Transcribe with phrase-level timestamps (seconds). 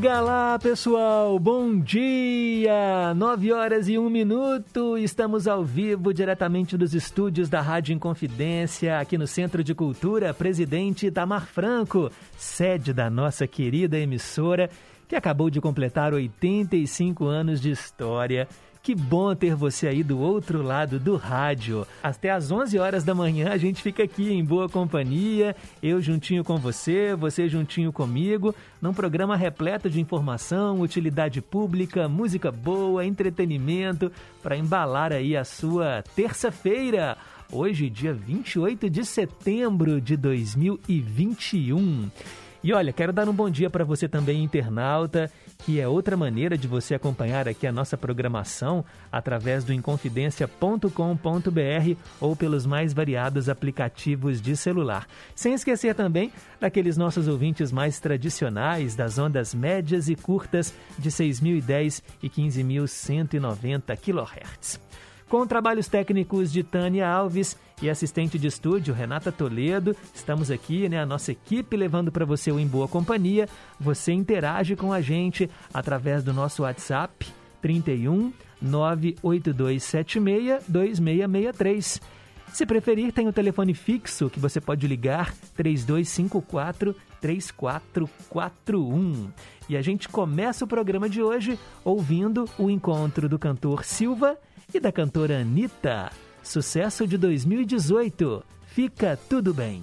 [0.00, 3.12] Diga lá, pessoal, bom dia!
[3.14, 9.18] 9 horas e 1 minuto, estamos ao vivo diretamente dos estúdios da Rádio Inconfidência, aqui
[9.18, 14.70] no Centro de Cultura Presidente Itamar Franco, sede da nossa querida emissora,
[15.06, 18.48] que acabou de completar 85 anos de história
[18.82, 21.86] que bom ter você aí do outro lado do rádio.
[22.02, 26.42] Até às 11 horas da manhã a gente fica aqui em boa companhia, eu juntinho
[26.42, 34.10] com você, você juntinho comigo, num programa repleto de informação, utilidade pública, música boa, entretenimento,
[34.42, 37.16] para embalar aí a sua terça-feira.
[37.52, 42.08] Hoje, dia 28 de setembro de 2021.
[42.62, 45.30] E olha, quero dar um bom dia para você também, internauta,
[45.64, 52.36] que é outra maneira de você acompanhar aqui a nossa programação através do inconfidencia.com.br ou
[52.36, 55.08] pelos mais variados aplicativos de celular.
[55.34, 62.02] Sem esquecer também daqueles nossos ouvintes mais tradicionais das ondas médias e curtas de 6.010
[62.22, 64.78] e 15.190 kHz.
[65.30, 71.00] Com trabalhos técnicos de Tânia Alves e assistente de estúdio Renata Toledo, estamos aqui, né,
[71.00, 73.48] a nossa equipe levando para você o Em Boa Companhia.
[73.78, 77.28] Você interage com a gente através do nosso WhatsApp
[77.62, 82.00] 31 98276 2663.
[82.52, 89.30] Se preferir, tem o telefone fixo que você pode ligar 3254 3441.
[89.68, 94.36] E a gente começa o programa de hoje ouvindo o encontro do cantor Silva
[94.76, 96.10] e da cantora Anitta.
[96.42, 98.42] Sucesso de 2018.
[98.66, 99.82] Fica tudo bem.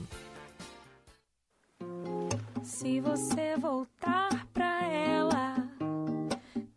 [2.63, 5.55] Se você voltar pra ela,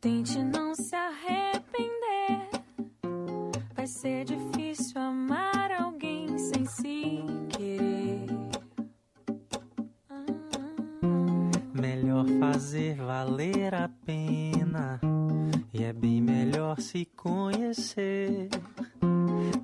[0.00, 2.48] tente não se arrepender.
[3.74, 7.22] Vai ser difícil amar alguém sem se
[12.22, 15.00] Melhor fazer valer a pena.
[15.72, 18.48] E é bem melhor se conhecer.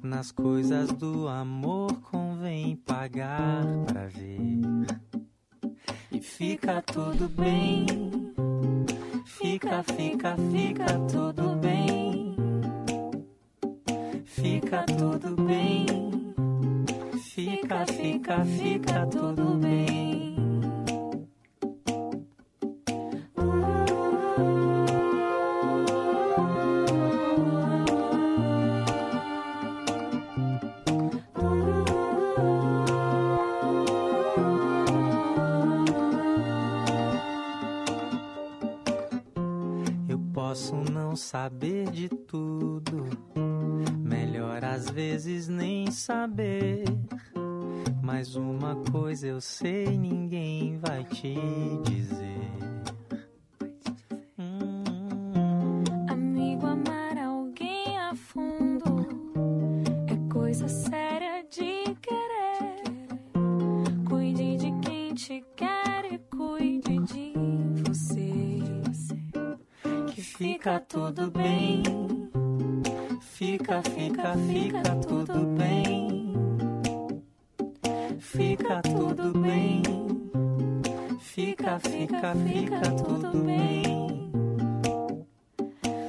[0.03, 4.61] Nas coisas do amor convém pagar pra ver.
[6.11, 7.87] E fica tudo bem.
[9.27, 12.37] Fica, fica, fica tudo bem.
[14.25, 16.34] Fica tudo bem.
[17.23, 20.35] Fica, fica, fica tudo bem.
[41.16, 43.04] Saber de tudo,
[43.99, 46.84] melhor às vezes nem saber.
[48.03, 51.34] Mas uma coisa eu sei, ninguém vai te
[51.84, 52.37] dizer.
[54.38, 59.06] Hum, Amigo, amar alguém a fundo
[60.06, 62.82] é coisa séria de querer.
[64.09, 65.75] Cuide de quem te quer
[70.66, 71.82] fica tudo bem.
[73.21, 76.34] Fica, fica, fica tudo bem.
[78.19, 79.82] Fica tudo bem.
[81.21, 84.32] Fica, fica, fica tudo bem.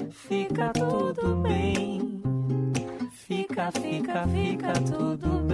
[0.10, 2.22] Fica tudo bem.
[3.12, 5.47] Fica, fica, fica tudo bem.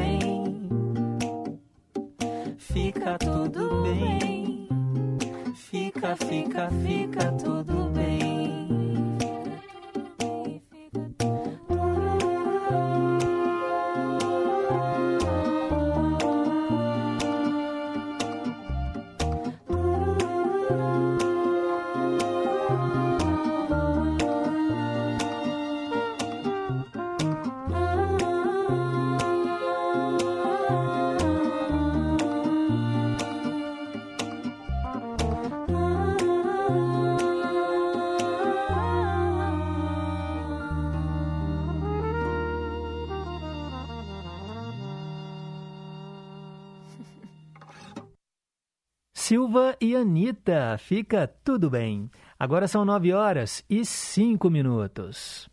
[51.04, 52.10] Fica tudo bem.
[52.40, 55.50] Agora são 9 horas e 5 minutos.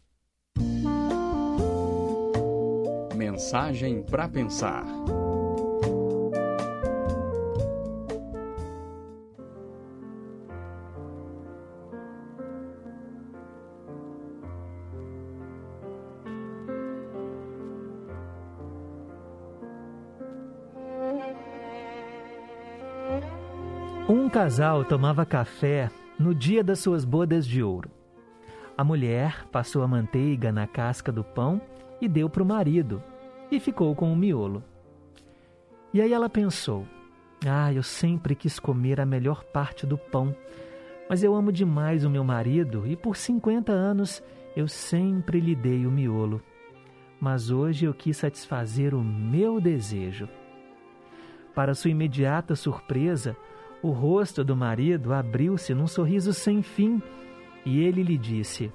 [3.16, 4.84] Mensagem para pensar.
[24.40, 27.90] Casal tomava café no dia das suas bodas de ouro.
[28.74, 31.60] A mulher passou a manteiga na casca do pão
[32.00, 33.02] e deu para o marido,
[33.50, 34.64] e ficou com o miolo.
[35.92, 36.86] E aí ela pensou:
[37.46, 40.34] Ah, eu sempre quis comer a melhor parte do pão,
[41.06, 44.22] mas eu amo demais o meu marido e por 50 anos
[44.56, 46.40] eu sempre lhe dei o miolo.
[47.20, 50.30] Mas hoje eu quis satisfazer o meu desejo.
[51.54, 53.36] Para sua imediata surpresa,
[53.82, 57.02] o rosto do marido abriu-se num sorriso sem fim
[57.64, 58.72] e ele lhe disse: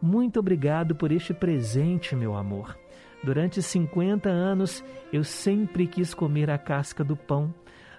[0.00, 2.76] Muito obrigado por este presente, meu amor.
[3.22, 7.54] Durante 50 anos eu sempre quis comer a casca do pão,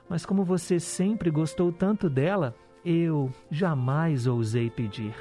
[0.09, 5.15] mas como você sempre gostou tanto dela, eu jamais ousei pedir.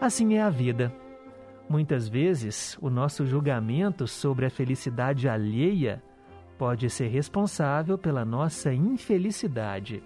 [0.00, 0.94] Assim é a vida.
[1.68, 6.02] Muitas vezes, o nosso julgamento sobre a felicidade alheia
[6.58, 10.02] pode ser responsável pela nossa infelicidade.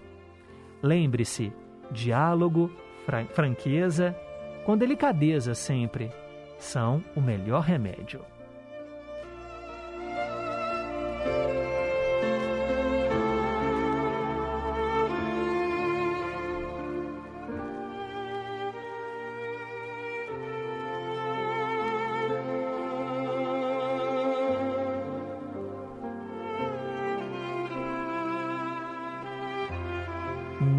[0.81, 1.51] Lembre-se:
[1.91, 2.71] diálogo,
[3.33, 4.15] franqueza,
[4.65, 6.11] com delicadeza sempre,
[6.57, 8.21] são o melhor remédio.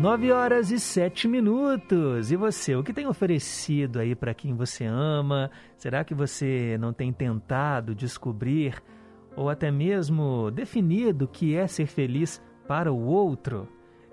[0.01, 2.33] 9 horas e 7 minutos.
[2.33, 5.51] E você, o que tem oferecido aí para quem você ama?
[5.77, 8.83] Será que você não tem tentado descobrir
[9.37, 13.69] ou até mesmo definido o que é ser feliz para o outro?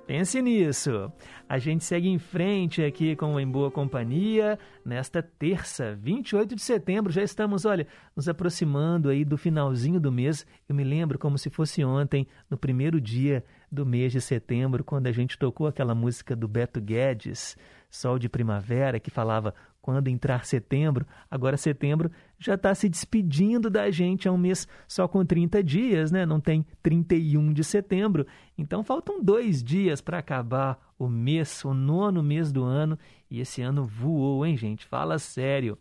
[0.06, 1.10] Pense nisso.
[1.48, 4.60] A gente segue em frente aqui com Em Boa Companhia.
[4.84, 10.46] Nesta terça, 28 de setembro, já estamos, olha, nos aproximando aí do finalzinho do mês.
[10.68, 13.42] Eu me lembro como se fosse ontem, no primeiro dia
[13.72, 17.58] do mês de setembro, quando a gente tocou aquela música do Beto Guedes,
[17.90, 21.06] Sol de Primavera, que falava quando entrar setembro.
[21.32, 26.12] Agora setembro já está se despedindo da gente, é um mês só com 30 dias,
[26.12, 26.26] né?
[26.26, 28.28] Não tem 31 de setembro.
[28.58, 33.00] Então faltam dois dias para acabar o mês, o nono mês do ano.
[33.32, 34.86] E esse ano voou, hein, gente?
[34.86, 35.78] Fala sério.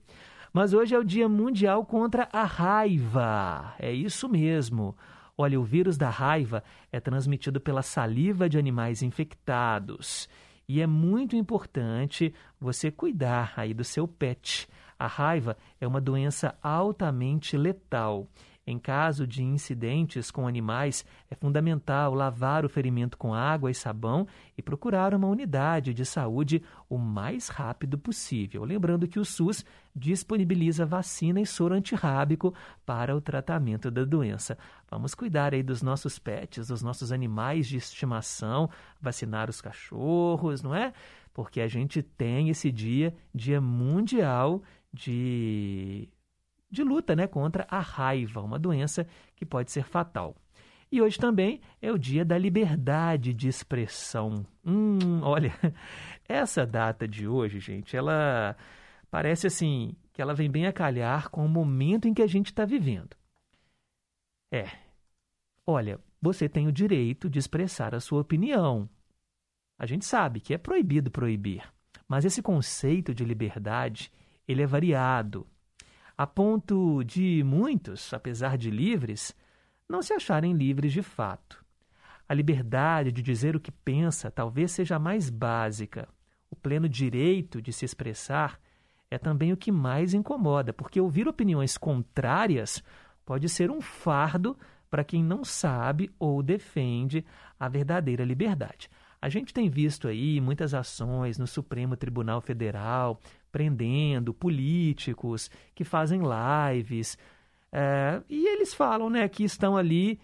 [0.53, 3.75] Mas hoje é o Dia Mundial contra a Raiva.
[3.79, 4.97] É isso mesmo.
[5.39, 10.29] Olha, o vírus da raiva é transmitido pela saliva de animais infectados.
[10.69, 14.67] E é muito importante você cuidar aí do seu pet.
[14.99, 18.27] A raiva é uma doença altamente letal.
[18.69, 24.27] Em caso de incidentes com animais, é fundamental lavar o ferimento com água e sabão
[24.59, 28.65] e procurar uma unidade de saúde o mais rápido possível.
[28.65, 29.65] Lembrando que o SUS
[29.95, 32.53] disponibiliza vacina e soro antirrábico
[32.85, 34.59] para o tratamento da doença.
[34.91, 38.69] Vamos cuidar aí dos nossos pets, dos nossos animais de estimação,
[39.01, 40.93] vacinar os cachorros, não é?
[41.33, 44.61] Porque a gente tem esse dia, dia mundial
[44.93, 46.09] de
[46.77, 50.37] de luta né, contra a raiva, uma doença que pode ser fatal.
[50.93, 54.47] E hoje também é o dia da liberdade de expressão.
[54.65, 55.53] Hum, olha,
[56.29, 58.57] essa data de hoje, gente, ela
[59.11, 62.47] parece assim que ela vem bem a calhar com o momento em que a gente
[62.47, 63.17] está vivendo.
[64.53, 64.69] É,
[65.67, 68.89] olha, você tem o direito de expressar a sua opinião.
[69.79, 71.63] A gente sabe que é proibido proibir,
[72.07, 74.13] mas esse conceito de liberdade
[74.47, 75.47] ele é variado
[76.17, 79.35] a ponto de muitos, apesar de livres,
[79.89, 81.65] não se acharem livres de fato.
[82.29, 86.09] A liberdade de dizer o que pensa talvez seja a mais básica.
[86.51, 88.59] O pleno direito de se expressar
[89.11, 92.83] é também o que mais incomoda, porque ouvir opiniões contrárias
[93.25, 94.57] pode ser um fardo
[94.91, 97.25] para quem não sabe ou defende
[97.59, 98.89] a verdadeira liberdade.
[99.21, 103.21] A gente tem visto aí muitas ações no Supremo Tribunal Federal
[103.57, 107.17] prendendo políticos que fazem lives.
[107.73, 110.21] É, e eles falam né, que estão ali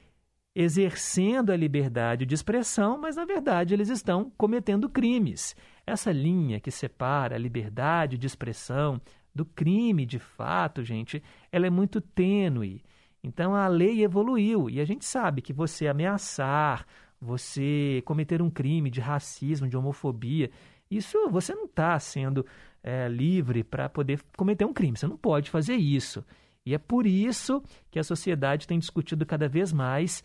[0.54, 5.56] exercendo a liberdade de expressão, mas na verdade eles estão cometendo crimes.
[5.86, 9.00] Essa linha que separa a liberdade de expressão
[9.34, 12.84] do crime de fato, gente, ela é muito tênue.
[13.24, 16.86] Então a lei evoluiu e a gente sabe que você ameaçar,
[17.18, 20.50] você cometer um crime de racismo, de homofobia,
[20.92, 22.44] isso você não está sendo
[22.82, 24.96] é, livre para poder cometer um crime.
[24.96, 26.24] Você não pode fazer isso.
[26.64, 30.22] E é por isso que a sociedade tem discutido cada vez mais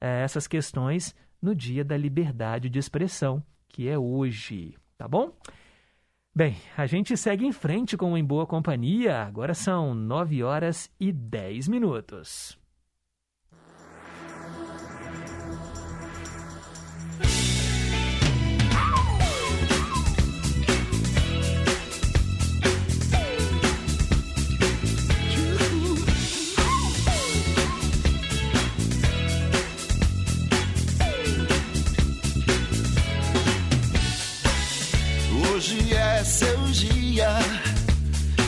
[0.00, 4.74] é, essas questões no Dia da Liberdade de Expressão, que é hoje.
[4.96, 5.32] Tá bom?
[6.34, 9.22] Bem, a gente segue em frente com o Em Boa Companhia.
[9.22, 12.58] Agora são 9 horas e 10 minutos.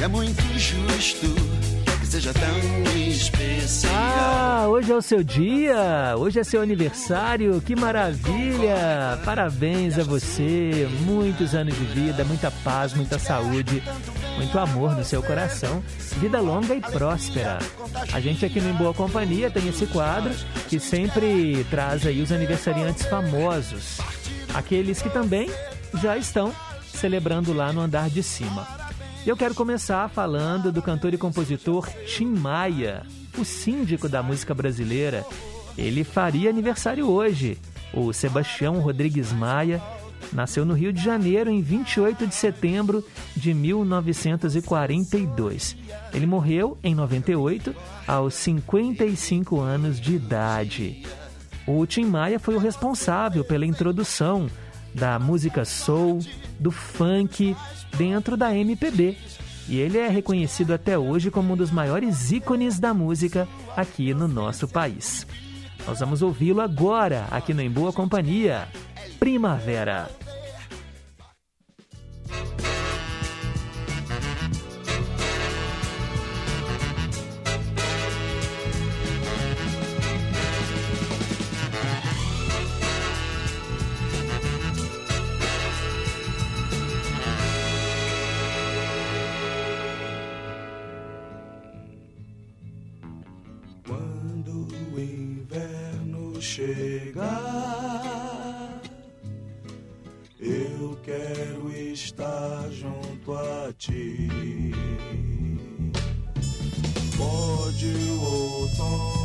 [0.00, 1.26] É muito justo
[2.00, 3.92] que seja tão especial.
[3.94, 9.20] Ah, hoje é o seu dia, hoje é seu aniversário, que maravilha!
[9.24, 13.82] Parabéns a você, muitos anos de vida, muita paz, muita saúde,
[14.36, 15.82] muito amor no seu coração,
[16.18, 17.58] vida longa e próspera.
[18.12, 20.32] A gente aqui no Em Boa Companhia tem esse quadro
[20.68, 23.98] que sempre traz aí os aniversariantes famosos,
[24.54, 25.50] aqueles que também
[26.00, 26.52] já estão
[26.98, 28.66] celebrando lá no andar de cima.
[29.24, 33.06] Eu quero começar falando do cantor e compositor Tim Maia,
[33.38, 35.24] o síndico da música brasileira.
[35.76, 37.56] Ele faria aniversário hoje.
[37.94, 39.80] O Sebastião Rodrigues Maia
[40.32, 43.04] nasceu no Rio de Janeiro em 28 de setembro
[43.36, 45.76] de 1942.
[46.12, 47.76] Ele morreu em 98,
[48.06, 51.06] aos 55 anos de idade.
[51.66, 54.48] O Tim Maia foi o responsável pela introdução
[54.94, 56.18] da música soul,
[56.58, 57.56] do funk
[57.96, 59.16] dentro da MPB.
[59.68, 64.26] E ele é reconhecido até hoje como um dos maiores ícones da música aqui no
[64.26, 65.26] nosso país.
[65.86, 68.68] Nós vamos ouvi-lo agora, aqui no Em Boa Companhia.
[69.18, 70.10] Primavera.
[96.74, 98.00] Chegar.
[100.38, 104.28] Eu quero estar junto a ti.
[107.16, 109.17] Pode o outono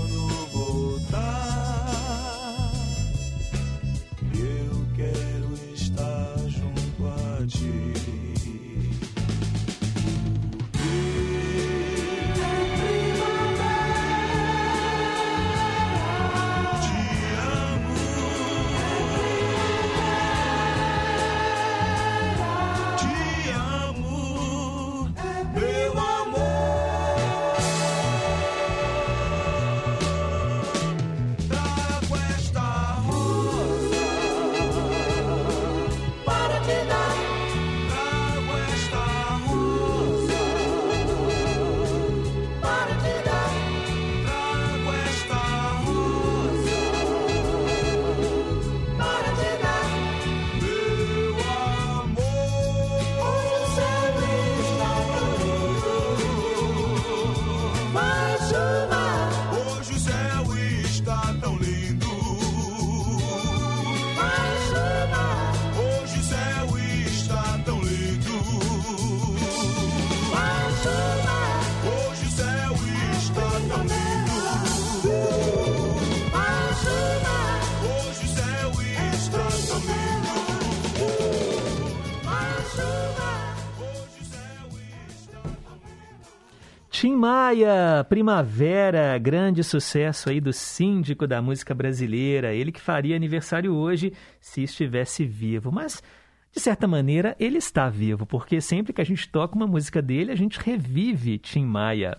[87.23, 92.53] Maia, Primavera, grande sucesso aí do síndico da música brasileira.
[92.53, 94.11] Ele que faria aniversário hoje
[94.41, 95.71] se estivesse vivo.
[95.71, 96.03] Mas,
[96.51, 100.33] de certa maneira, ele está vivo, porque sempre que a gente toca uma música dele,
[100.33, 102.17] a gente revive Tim Maia.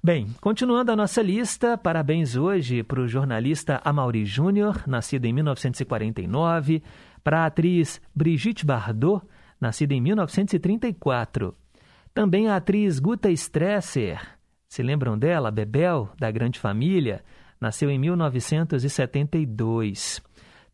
[0.00, 6.80] Bem, continuando a nossa lista, parabéns hoje para o jornalista Amaury Júnior, nascido em 1949,
[7.24, 9.26] para a atriz Brigitte Bardot,
[9.60, 11.56] nascida em 1934
[12.14, 14.18] também a atriz Guta Stresser,
[14.72, 17.22] se lembram dela, Bebel, da Grande Família,
[17.60, 20.22] nasceu em 1972.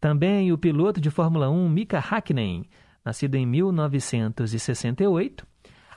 [0.01, 2.71] Também o piloto de Fórmula 1 Mika Hakkinen,
[3.05, 5.45] nascido em 1968.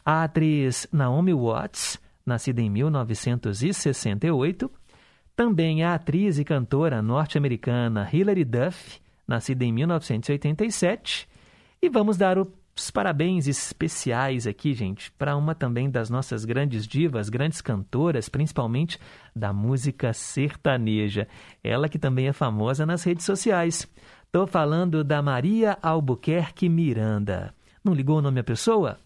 [0.03, 4.71] A atriz Naomi Watts, nascida em 1968.
[5.35, 11.29] Também a atriz e cantora norte-americana Hilary Duff, nascida em 1987.
[11.79, 16.87] E vamos dar o os parabéns especiais aqui, gente, para uma também das nossas grandes
[16.87, 18.97] divas, grandes cantoras, principalmente
[19.35, 21.27] da música sertaneja.
[21.63, 23.87] Ela que também é famosa nas redes sociais.
[24.25, 27.53] Estou falando da Maria Albuquerque Miranda.
[27.83, 28.97] Não ligou o nome à pessoa?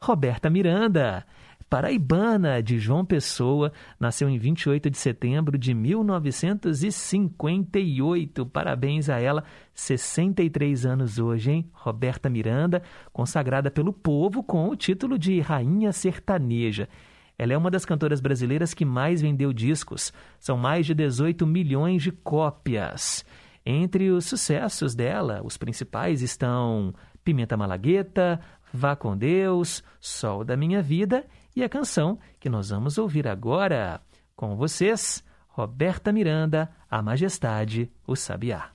[0.00, 1.26] Roberta Miranda
[1.70, 8.44] paraibana de João Pessoa, nasceu em 28 de setembro de 1958.
[8.46, 11.70] Parabéns a ela, 63 anos hoje, hein?
[11.72, 16.88] Roberta Miranda, consagrada pelo povo com o título de Rainha Sertaneja.
[17.38, 20.12] Ela é uma das cantoras brasileiras que mais vendeu discos.
[20.40, 23.24] São mais de 18 milhões de cópias.
[23.64, 28.40] Entre os sucessos dela, os principais estão Pimenta Malagueta,
[28.72, 34.00] Vá com Deus, Sol da Minha Vida e a canção que nós vamos ouvir agora.
[34.34, 38.70] Com vocês, Roberta Miranda, A Majestade, o Sabiá.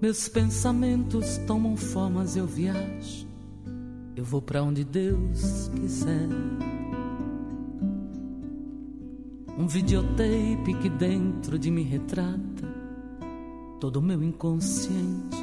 [0.00, 3.26] Meus pensamentos tomam formas, eu viajo.
[4.16, 6.28] Eu vou para onde Deus quiser.
[9.58, 12.66] Um videotape que dentro de mim retrata
[13.78, 15.36] todo o meu inconsciente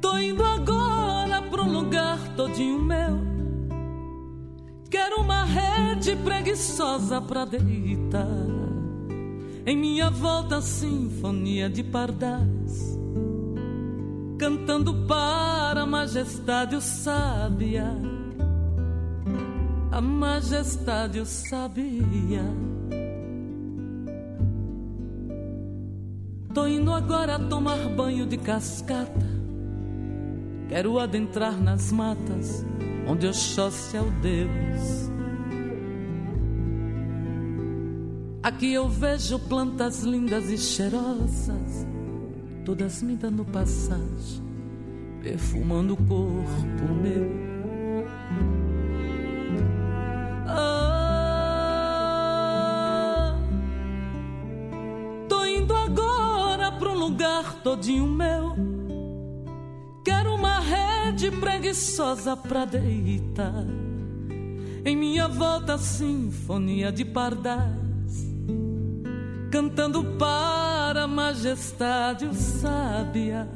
[0.00, 3.20] tô indo agora pra um lugar todinho meu.
[4.88, 8.26] Quero uma rede preguiçosa pra deitar.
[9.66, 12.99] Em minha volta, sinfonia de pardais
[14.40, 17.84] cantando para a majestade o sábia.
[19.92, 22.42] A majestade o sabia.
[26.54, 29.28] Tô indo agora tomar banho de cascata.
[30.70, 32.64] Quero adentrar nas matas
[33.06, 35.10] onde Oxóssi é o Deus.
[38.42, 41.89] Aqui eu vejo plantas lindas e cheirosas
[42.70, 44.40] todas me dando passagem,
[45.20, 47.28] perfumando o corpo meu.
[50.46, 50.94] Ah,
[55.28, 58.54] tô indo agora pra um lugar todinho meu.
[60.04, 63.66] Quero uma rede preguiçosa pra deitar.
[64.84, 67.89] Em minha volta, sinfonia de pardais
[69.50, 73.48] cantando para a majestade o sábia,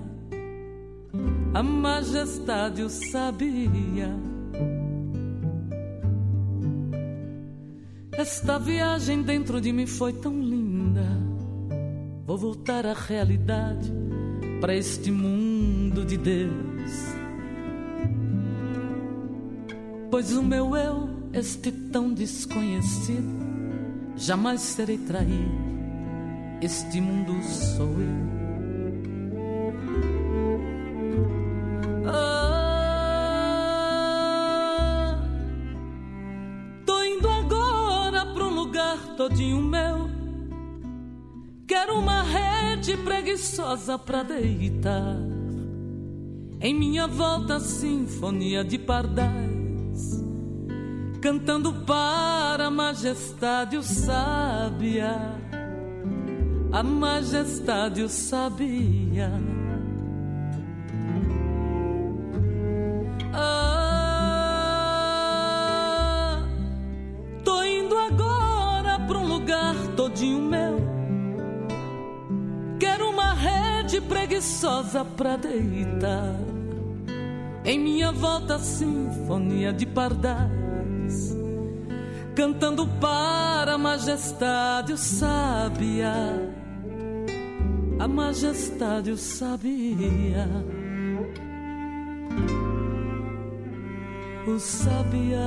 [1.54, 4.10] a majestade o sabia.
[8.12, 11.06] Esta viagem dentro de mim foi tão linda.
[12.26, 13.92] Vou voltar à realidade,
[14.60, 16.92] para este mundo de Deus.
[20.10, 23.44] Pois o meu eu, este tão desconhecido,
[24.16, 25.73] jamais serei traído
[26.64, 28.24] este mundo sou eu.
[32.06, 33.28] Ah,
[36.86, 40.08] tô indo agora pra um lugar todinho meu.
[41.66, 45.18] Quero uma rede preguiçosa pra deitar.
[46.60, 50.24] Em minha volta, sinfonia de pardais,
[51.20, 55.43] cantando para a majestade o sábia
[56.74, 59.30] a majestade o sabia.
[63.32, 64.02] Ah,
[67.44, 70.80] tô indo agora pra um lugar todinho meu.
[72.80, 76.40] Quero uma rede preguiçosa pra deitar.
[77.64, 81.36] Em minha volta, sinfonia de pardais,
[82.34, 86.52] cantando para a majestade o sábia
[88.04, 90.46] a majestade o sabia.
[94.46, 95.38] O sabia.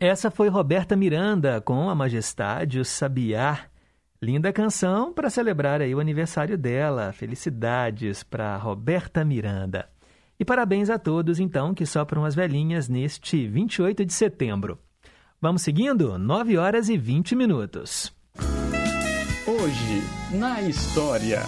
[0.00, 3.66] Essa foi Roberta Miranda com A Majestade, o Sabiá.
[4.20, 7.12] Linda canção para celebrar aí o aniversário dela.
[7.12, 9.88] Felicidades para Roberta Miranda.
[10.40, 14.78] E parabéns a todos, então, que sopram as velhinhas neste 28 de setembro.
[15.38, 16.18] Vamos seguindo?
[16.18, 18.10] 9 horas e 20 minutos.
[19.46, 21.42] Hoje, na história.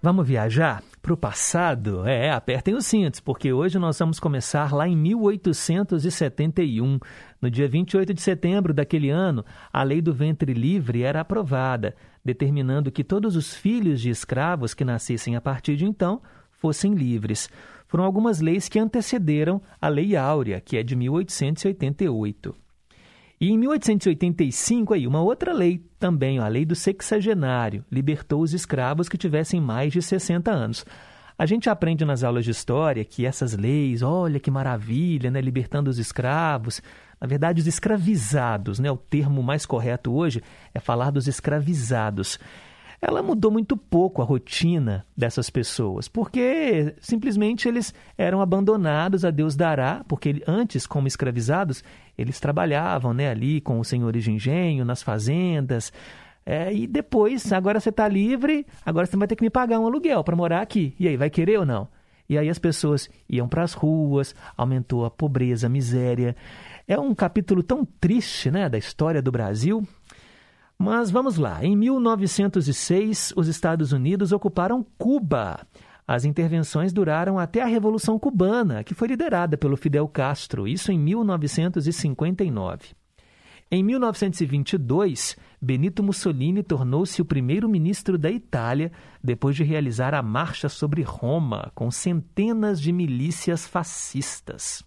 [0.00, 2.06] Vamos viajar para o passado?
[2.06, 6.98] É, apertem os cintos, porque hoje nós vamos começar lá em 1871.
[7.42, 12.92] No dia 28 de setembro daquele ano, a lei do ventre livre era aprovada determinando
[12.92, 17.48] que todos os filhos de escravos que nascessem a partir de então fossem livres.
[17.88, 22.54] Foram algumas leis que antecederam a Lei Áurea, que é de 1888.
[23.40, 29.08] E em 1885, aí, uma outra lei também, a Lei do Sexagenário, libertou os escravos
[29.08, 30.86] que tivessem mais de 60 anos.
[31.36, 35.90] A gente aprende nas aulas de história que essas leis, olha que maravilha, né, libertando
[35.90, 36.80] os escravos,
[37.22, 38.90] na verdade, os escravizados, né?
[38.90, 40.42] o termo mais correto hoje
[40.74, 42.36] é falar dos escravizados.
[43.00, 49.54] ela mudou muito pouco a rotina dessas pessoas, porque simplesmente eles eram abandonados a Deus
[49.54, 51.84] dará, porque antes, como escravizados,
[52.18, 55.92] eles trabalhavam né, ali com os senhores de engenho, nas fazendas,
[56.44, 59.86] é, e depois, agora você está livre, agora você vai ter que me pagar um
[59.86, 60.92] aluguel para morar aqui.
[60.98, 61.86] E aí, vai querer ou não?
[62.32, 66.34] E aí as pessoas iam para as ruas, aumentou a pobreza, a miséria.
[66.86, 69.86] É um capítulo tão triste né, da história do Brasil,
[70.78, 71.64] mas vamos lá.
[71.64, 75.66] Em 1906, os Estados Unidos ocuparam Cuba.
[76.06, 80.98] As intervenções duraram até a Revolução Cubana, que foi liderada pelo Fidel Castro, isso em
[80.98, 82.96] 1959.
[83.70, 88.92] Em 1922, Benito Mussolini tornou-se o primeiro-ministro da Itália
[89.24, 94.84] depois de realizar a Marcha sobre Roma, com centenas de milícias fascistas.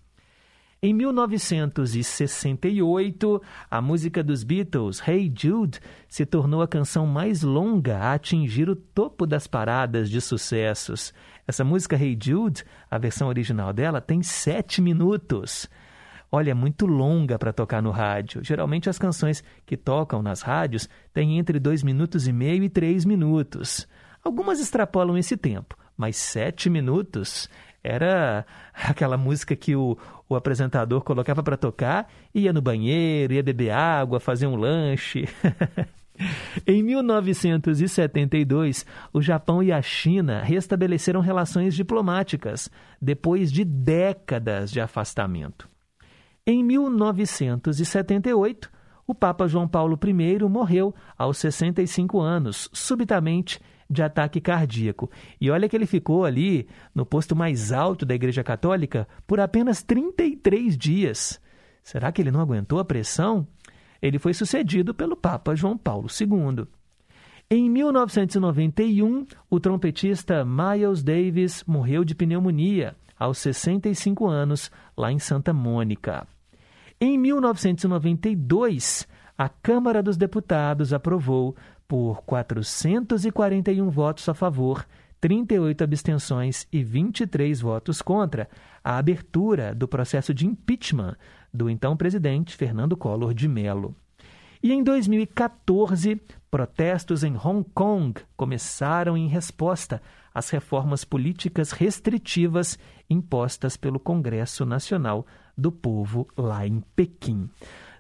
[0.86, 8.14] Em 1968, a música dos Beatles, Hey Jude, se tornou a canção mais longa a
[8.14, 11.12] atingir o topo das paradas de sucessos.
[11.48, 15.68] Essa música Hey Jude, a versão original dela, tem sete minutos.
[16.32, 18.44] Olha, é muito longa para tocar no rádio.
[18.44, 23.06] Geralmente as canções que tocam nas rádios têm entre dois minutos e meio e três
[23.06, 23.88] minutos.
[24.24, 27.50] Algumas extrapolam esse tempo, mas sete minutos
[27.86, 29.96] era aquela música que o,
[30.28, 35.30] o apresentador colocava para tocar, ia no banheiro, ia beber água, fazer um lanche.
[36.66, 42.72] em 1972, o Japão e a China restabeleceram relações diplomáticas,
[43.02, 45.70] depois de décadas de afastamento.
[46.48, 48.72] Em 1978,
[49.08, 55.10] o Papa João Paulo I morreu aos 65 anos, subitamente de ataque cardíaco.
[55.40, 59.84] E olha que ele ficou ali no posto mais alto da Igreja Católica por apenas
[59.84, 61.42] 33 dias.
[61.84, 63.48] Será que ele não aguentou a pressão?
[64.02, 66.68] Ele foi sucedido pelo Papa João Paulo II.
[67.50, 75.54] Em 1991, o trompetista Miles Davis morreu de pneumonia aos 65 anos, lá em Santa
[75.54, 76.28] Mônica.
[77.00, 81.56] Em 1992, a Câmara dos Deputados aprovou
[81.88, 84.86] por 441 votos a favor,
[85.20, 88.50] 38 abstenções e 23 votos contra
[88.84, 91.16] a abertura do processo de impeachment
[91.54, 93.96] do então presidente Fernando Collor de Mello.
[94.62, 96.20] E em 2014,
[96.50, 100.02] protestos em Hong Kong começaram em resposta
[100.34, 102.78] às reformas políticas restritivas
[103.10, 105.26] impostas pelo Congresso Nacional
[105.58, 107.50] do Povo lá em Pequim.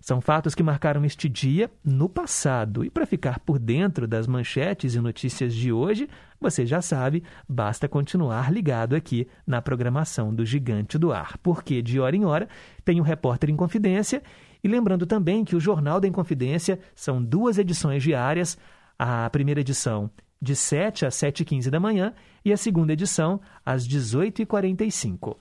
[0.05, 2.85] São fatos que marcaram este dia no passado.
[2.85, 6.07] E para ficar por dentro das manchetes e notícias de hoje,
[6.39, 11.99] você já sabe, basta continuar ligado aqui na programação do Gigante do Ar, porque de
[11.99, 12.47] hora em hora
[12.83, 14.21] tem o Repórter em Confidência.
[14.63, 18.59] E lembrando também que o Jornal da Inconfidência são duas edições diárias.
[18.99, 22.13] A primeira edição de 7 às 7h15 da manhã
[22.45, 25.35] e a segunda edição às 18h45.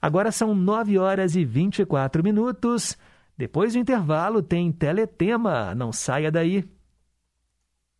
[0.00, 2.98] Agora são 9 horas e 24 minutos.
[3.36, 5.74] Depois do intervalo tem Teletema.
[5.74, 6.68] Não saia daí.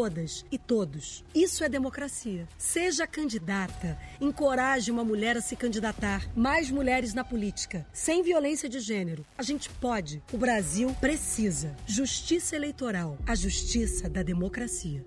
[0.00, 1.22] todas e todos.
[1.34, 2.48] Isso é democracia.
[2.56, 6.26] Seja candidata, encoraje uma mulher a se candidatar.
[6.34, 9.26] Mais mulheres na política, sem violência de gênero.
[9.36, 10.22] A gente pode.
[10.32, 11.76] O Brasil precisa.
[11.86, 15.04] Justiça eleitoral, a justiça da democracia.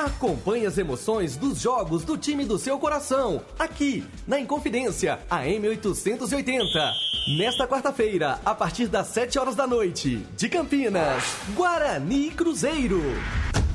[0.00, 6.90] Acompanhe as emoções dos jogos do time do seu coração, aqui na Inconfidência, a M880.
[7.36, 11.22] Nesta quarta-feira, a partir das 7 horas da noite, de Campinas,
[11.54, 13.02] Guarani e Cruzeiro.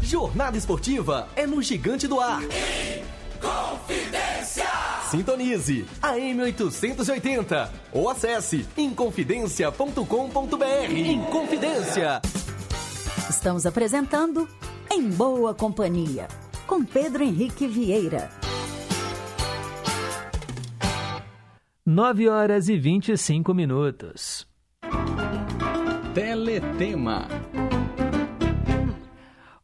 [0.02, 2.42] Jornada esportiva é no Gigante do Ar.
[3.38, 4.66] Inconfidência!
[5.12, 10.92] Sintonize a M880 ou acesse inconfidencia.com.br.
[10.92, 12.20] Inconfidência.
[13.30, 14.50] Estamos apresentando
[14.96, 16.30] em Boa Companhia,
[16.66, 18.30] com Pedro Henrique Vieira.
[21.86, 24.48] 9 horas e 25 minutos.
[26.14, 27.28] Teletema.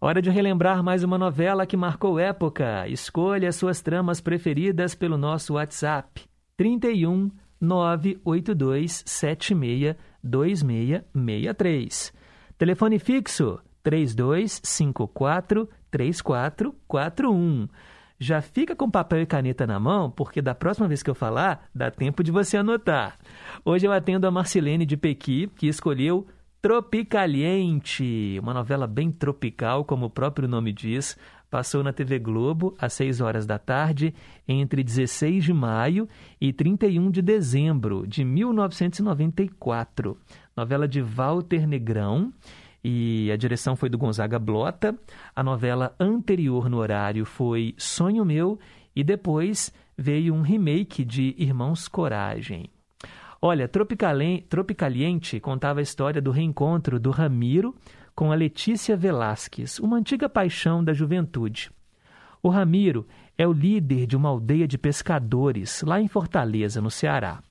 [0.02, 2.86] Hora de relembrar mais uma novela que marcou época.
[2.90, 6.24] Escolha suas tramas preferidas pelo nosso WhatsApp
[6.58, 12.14] 31 982 76 2663.
[12.58, 17.68] Telefone fixo 3254 3441.
[18.20, 21.68] Já fica com papel e caneta na mão, porque da próxima vez que eu falar,
[21.74, 23.18] dá tempo de você anotar.
[23.66, 26.28] Hoje eu atendo a Marcelene de Pequi, que escolheu
[26.62, 31.18] Tropicaliente, uma novela bem tropical, como o próprio nome diz.
[31.50, 34.14] Passou na TV Globo às 6 horas da tarde,
[34.48, 36.08] entre 16 de maio
[36.40, 40.16] e 31 de dezembro de 1994.
[40.56, 42.32] Novela de Walter Negrão
[42.84, 44.98] e a direção foi do Gonzaga Blota.
[45.36, 48.60] A novela anterior no horário foi Sonho Meu
[48.96, 52.70] e depois veio um remake de Irmãos Coragem.
[53.42, 57.76] Olha, Tropicaliente contava a história do reencontro do Ramiro
[58.14, 61.72] com a Letícia Velasquez, uma antiga paixão da juventude.
[62.44, 67.42] O Ramiro é o líder de uma aldeia de pescadores lá em Fortaleza, no Ceará.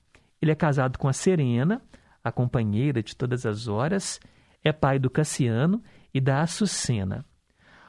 [0.41, 1.81] Ele é casado com a Serena,
[2.23, 4.19] a companheira de todas as horas,
[4.63, 5.81] é pai do Cassiano
[6.13, 7.25] e da Açucena.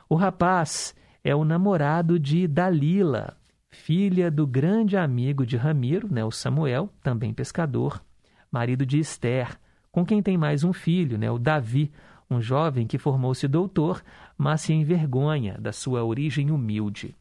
[0.08, 3.36] O rapaz é o namorado de Dalila,
[3.70, 8.02] filha do grande amigo de Ramiro, né, o Samuel, também pescador,
[8.50, 9.58] marido de Esther,
[9.90, 11.92] com quem tem mais um filho, né, o Davi,
[12.30, 14.02] um jovem que formou-se doutor,
[14.36, 17.14] mas se envergonha da sua origem humilde.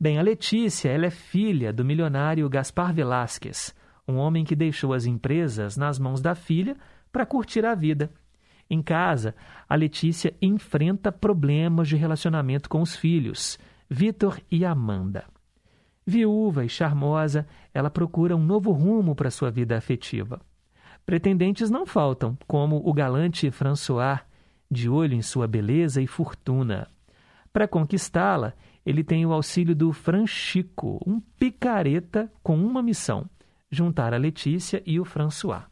[0.00, 3.74] Bem, a Letícia ela é filha do milionário Gaspar Velasquez,
[4.06, 6.76] um homem que deixou as empresas nas mãos da filha
[7.12, 8.10] para curtir a vida
[8.70, 9.34] em casa,
[9.68, 15.24] a Letícia enfrenta problemas de relacionamento com os filhos, Vitor e Amanda.
[16.06, 20.40] Viúva e charmosa, ela procura um novo rumo para sua vida afetiva.
[21.04, 24.20] Pretendentes não faltam, como o galante François,
[24.70, 26.88] de olho em sua beleza e fortuna.
[27.52, 28.52] Para conquistá-la,
[28.84, 33.28] ele tem o auxílio do Franchico, um picareta com uma missão:
[33.70, 35.62] juntar a Letícia e o François.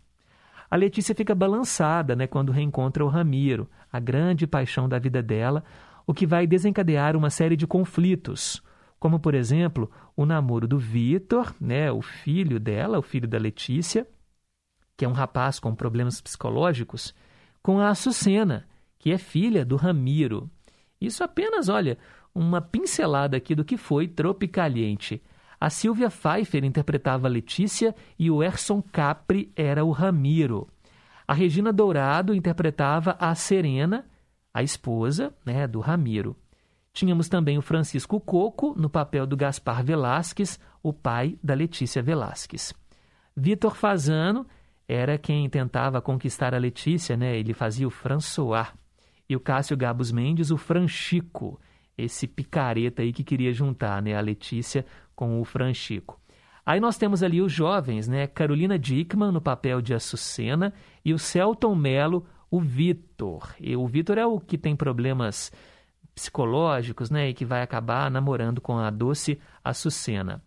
[0.70, 5.64] A Letícia fica balançada né, quando reencontra o Ramiro, a grande paixão da vida dela,
[6.06, 8.62] o que vai desencadear uma série de conflitos,
[8.98, 14.06] como, por exemplo, o namoro do Vitor, né, o filho dela, o filho da Letícia,
[14.96, 17.14] que é um rapaz com problemas psicológicos,
[17.62, 18.66] com a Açucena,
[18.98, 20.50] que é filha do Ramiro.
[21.00, 21.98] Isso apenas, olha,
[22.34, 25.22] uma pincelada aqui do que foi Tropicaliente.
[25.60, 30.68] A Silvia Pfeiffer interpretava Letícia e o Erson Capri era o Ramiro.
[31.26, 34.04] A Regina Dourado interpretava a Serena,
[34.52, 36.36] a esposa né, do Ramiro.
[36.92, 42.72] Tínhamos também o Francisco Coco no papel do Gaspar Velasquez, o pai da Letícia Velasquez.
[43.36, 44.46] Vitor Fazano
[44.88, 47.36] era quem tentava conquistar a Letícia, né?
[47.36, 48.68] ele fazia o François.
[49.28, 51.60] E o Cássio Gabos Mendes, o Franchico,
[51.96, 56.20] esse picareta aí que queria juntar né, a Letícia com o Franchico.
[56.64, 58.26] Aí nós temos ali os jovens, né?
[58.26, 63.54] Carolina Dickman no papel de Açucena e o Celton Mello, o Vitor.
[63.60, 65.52] E o Vitor é o que tem problemas
[66.12, 67.28] psicológicos, né?
[67.28, 70.42] E que vai acabar namorando com a doce Açucena.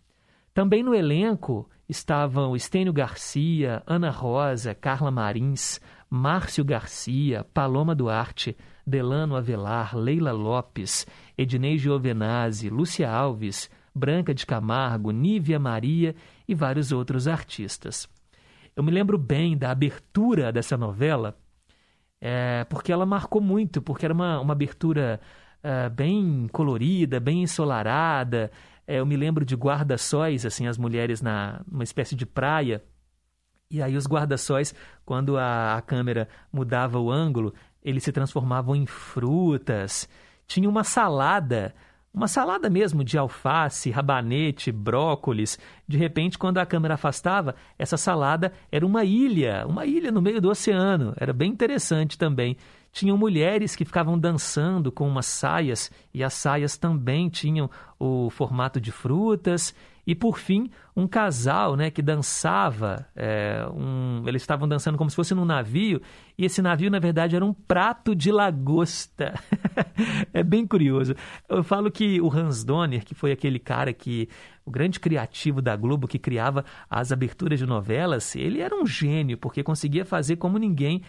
[0.54, 9.36] Também no elenco estavam Estênio Garcia, Ana Rosa, Carla Marins, Márcio Garcia, Paloma Duarte, Delano
[9.36, 11.08] Avelar, Leila Lopes,
[11.42, 16.14] Ednei Giovenazzi, Lúcia Alves, Branca de Camargo, Nívia Maria
[16.46, 18.10] e vários outros artistas.
[18.76, 21.38] Eu me lembro bem da abertura dessa novela,
[22.20, 25.22] é, porque ela marcou muito, porque era uma, uma abertura
[25.64, 28.52] é, bem colorida, bem ensolarada.
[28.86, 32.84] É, eu me lembro de guarda-sóis, assim, as mulheres na uma espécie de praia.
[33.72, 34.76] E aí os guarda-sóis,
[35.06, 40.10] quando a, a câmera mudava o ângulo, eles se transformavam em frutas.
[40.50, 41.76] Tinha uma salada
[42.12, 45.60] uma salada mesmo de alface, rabanete, brócolis.
[45.88, 50.42] De repente, quando a câmera afastava, essa salada era uma ilha, uma ilha no meio
[50.42, 51.14] do oceano.
[51.18, 52.58] Era bem interessante também.
[52.92, 58.82] Tinham mulheres que ficavam dançando com umas saias, e as saias também tinham o formato
[58.82, 59.76] de frutas.
[60.10, 65.16] E por fim, um casal né, que dançava, é, um, eles estavam dançando como se
[65.16, 66.02] fosse num navio,
[66.36, 69.36] e esse navio, na verdade, era um prato de lagosta.
[70.34, 71.14] é bem curioso.
[71.48, 74.28] Eu falo que o Hans Donner, que foi aquele cara que,
[74.66, 79.38] o grande criativo da Globo, que criava as aberturas de novelas, ele era um gênio,
[79.38, 81.04] porque conseguia fazer como ninguém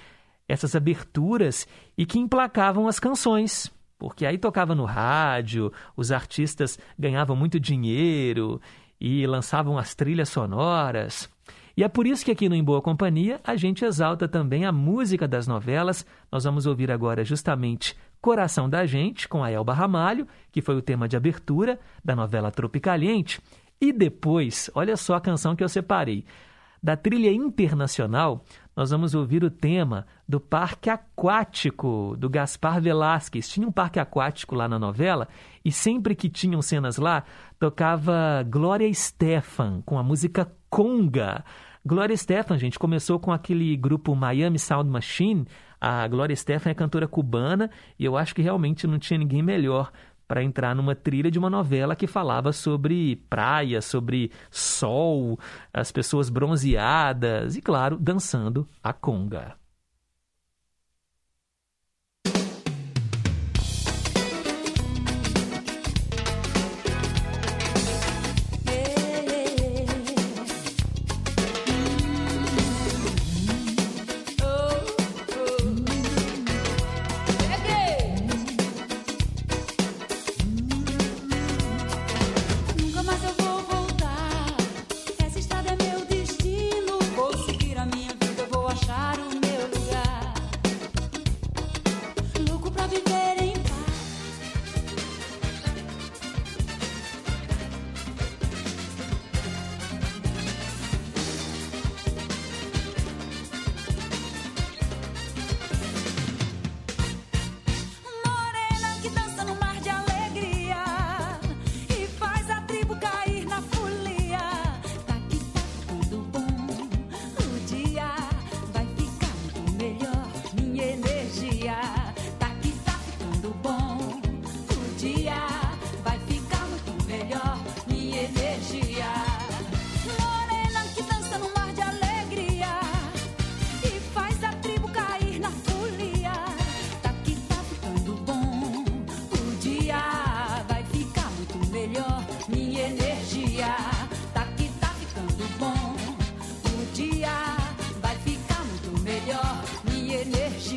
[0.47, 7.37] essas aberturas e que emplacavam as canções porque aí tocava no rádio, os artistas ganhavam
[7.37, 8.59] muito dinheiro
[9.01, 11.29] e lançavam as trilhas sonoras.
[11.77, 14.73] E é por isso que aqui no Em Boa Companhia a gente exalta também a
[14.73, 16.05] música das novelas.
[16.31, 20.83] Nós vamos ouvir agora justamente Coração da Gente, com a Elba Ramalho, que foi o
[20.83, 23.41] tema de abertura da novela Tropicaliente.
[23.81, 26.25] E depois, olha só a canção que eu separei.
[26.83, 28.43] Da trilha internacional,
[28.75, 33.49] nós vamos ouvir o tema do Parque Aquático, do Gaspar Velasquez.
[33.49, 35.29] Tinha um parque aquático lá na novela
[35.63, 37.25] e sempre que tinham cenas lá,
[37.59, 41.45] tocava Glória Estefan com a música Conga.
[41.85, 45.47] Glória Estefan, gente, começou com aquele grupo Miami Sound Machine.
[45.79, 49.91] A Glória Estefan é cantora cubana e eu acho que realmente não tinha ninguém melhor
[50.31, 55.37] para entrar numa trilha de uma novela que falava sobre praia, sobre sol,
[55.75, 59.60] as pessoas bronzeadas e, claro, dançando a conga.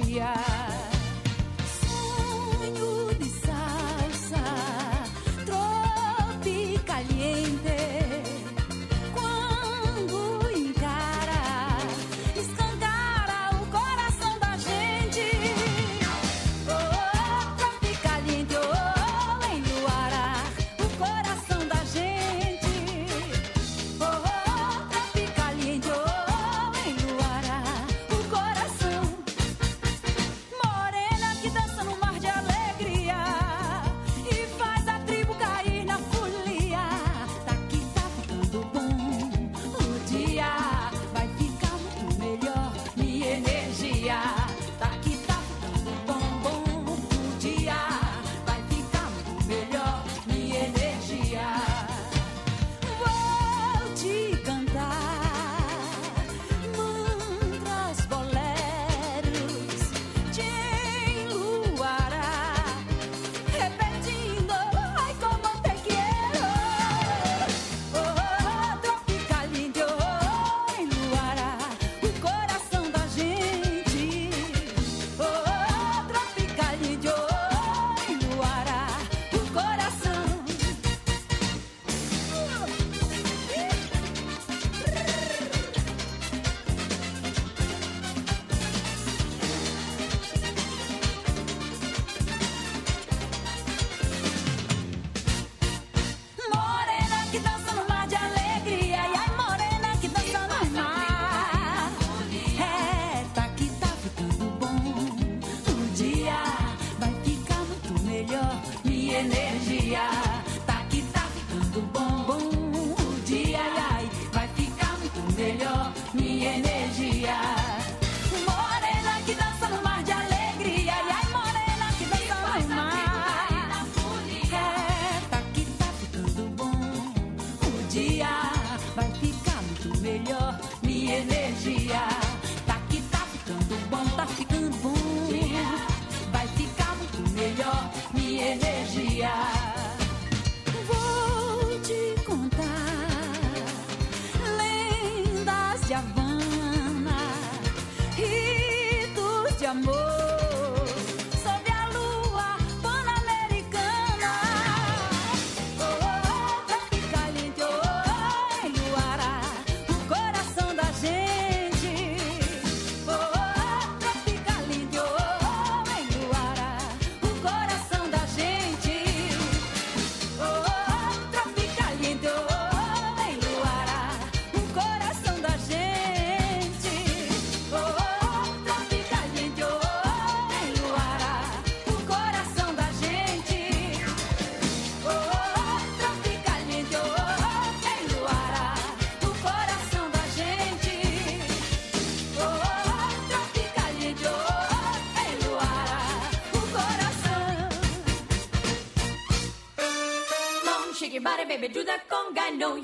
[0.01, 0.52] dia.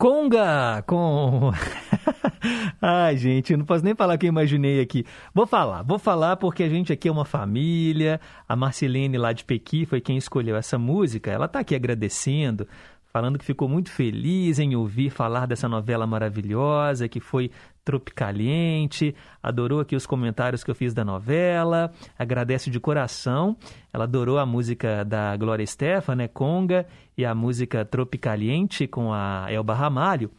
[0.00, 1.52] Conga com.
[2.80, 5.04] Ai, gente, não posso nem falar que eu imaginei aqui.
[5.34, 8.18] Vou falar, vou falar porque a gente aqui é uma família.
[8.48, 11.30] A Marcelene lá de Pequi foi quem escolheu essa música.
[11.30, 12.66] Ela está aqui agradecendo,
[13.12, 17.50] falando que ficou muito feliz em ouvir falar dessa novela maravilhosa que foi
[17.84, 23.56] Tropicaliente, adorou aqui os comentários que eu fiz da novela, agradece de coração.
[23.92, 29.46] Ela adorou a música da Glória Estefan, né, Conga, e a música Tropicaliente com a
[29.50, 30.30] Elba Ramalho.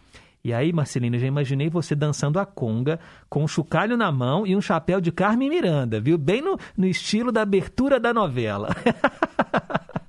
[0.43, 4.55] E aí, Marcelina, já imaginei você dançando a conga com um chocalho na mão e
[4.55, 6.17] um chapéu de Carmen Miranda, viu?
[6.17, 8.69] Bem no, no estilo da abertura da novela.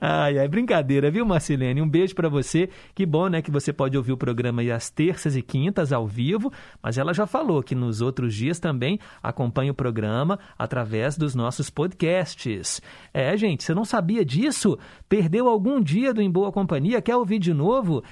[0.00, 1.82] ai, ai, brincadeira, viu, Marcelene?
[1.82, 2.68] Um beijo para você.
[2.94, 6.06] Que bom, né, que você pode ouvir o programa aí às terças e quintas ao
[6.06, 6.50] vivo,
[6.82, 11.68] mas ela já falou que nos outros dias também acompanha o programa através dos nossos
[11.68, 12.80] podcasts.
[13.12, 14.78] É, gente, você não sabia disso?
[15.08, 17.02] Perdeu algum dia do Em Boa Companhia?
[17.02, 18.02] Quer ouvir de novo?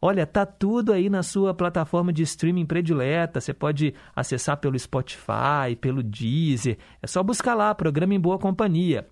[0.00, 3.40] Olha, tá tudo aí na sua plataforma de streaming predileta.
[3.40, 6.76] Você pode acessar pelo Spotify, pelo Deezer.
[7.02, 9.06] É só buscar lá, programa em boa companhia.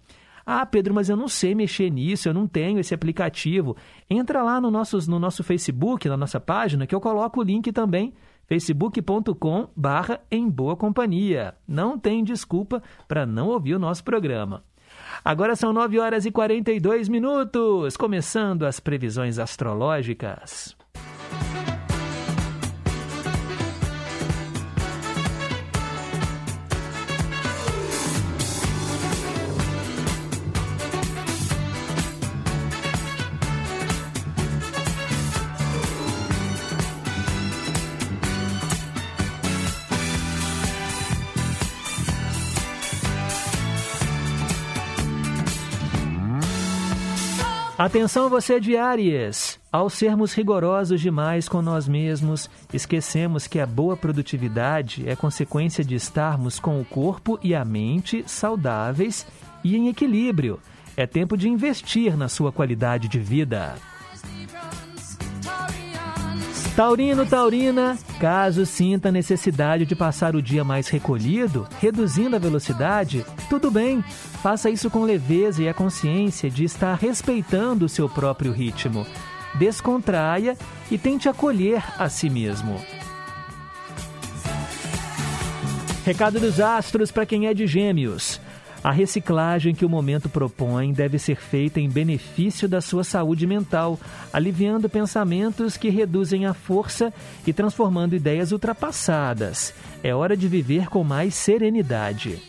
[0.46, 3.76] Ah, Pedro, mas eu não sei mexer nisso, eu não tenho esse aplicativo.
[4.08, 7.72] Entra lá no nosso, no nosso Facebook, na nossa página, que eu coloco o link
[7.72, 8.12] também
[8.46, 11.54] facebook.com barra em boa companhia.
[11.66, 14.62] Não tem desculpa para não ouvir o nosso programa.
[15.24, 20.76] Agora são 9 horas e 42 minutos, começando as previsões astrológicas.
[47.84, 49.60] Atenção você de!
[49.70, 55.94] Ao sermos rigorosos demais com nós mesmos, esquecemos que a boa produtividade é consequência de
[55.94, 59.26] estarmos com o corpo e a mente saudáveis
[59.62, 60.58] e em equilíbrio.
[60.96, 63.74] É tempo de investir na sua qualidade de vida.
[66.76, 73.70] Taurino, Taurina, caso sinta necessidade de passar o dia mais recolhido, reduzindo a velocidade, tudo
[73.70, 74.02] bem,
[74.42, 79.06] faça isso com leveza e a consciência de estar respeitando o seu próprio ritmo.
[79.54, 80.58] Descontraia
[80.90, 82.84] e tente acolher a si mesmo.
[86.04, 88.40] Recado dos astros para quem é de Gêmeos.
[88.84, 93.98] A reciclagem que o momento propõe deve ser feita em benefício da sua saúde mental,
[94.30, 97.10] aliviando pensamentos que reduzem a força
[97.46, 99.72] e transformando ideias ultrapassadas.
[100.02, 102.42] É hora de viver com mais serenidade.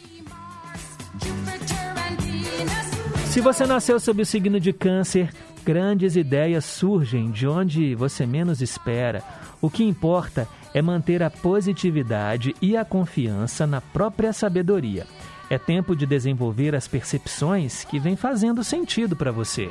[3.28, 5.30] Se você nasceu sob o signo de Câncer,
[5.64, 9.24] grandes ideias surgem de onde você menos espera.
[9.62, 15.08] O que importa é manter a positividade e a confiança na própria sabedoria.
[15.50, 19.70] É tempo de desenvolver as percepções que vêm fazendo sentido para você.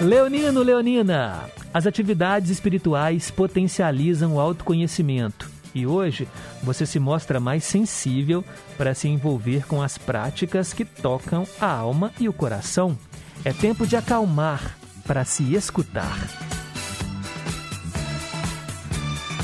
[0.00, 6.28] Leonino, Leonina, as atividades espirituais potencializam o autoconhecimento e hoje
[6.62, 8.44] você se mostra mais sensível
[8.76, 12.98] para se envolver com as práticas que tocam a alma e o coração.
[13.44, 16.61] É tempo de acalmar para se escutar.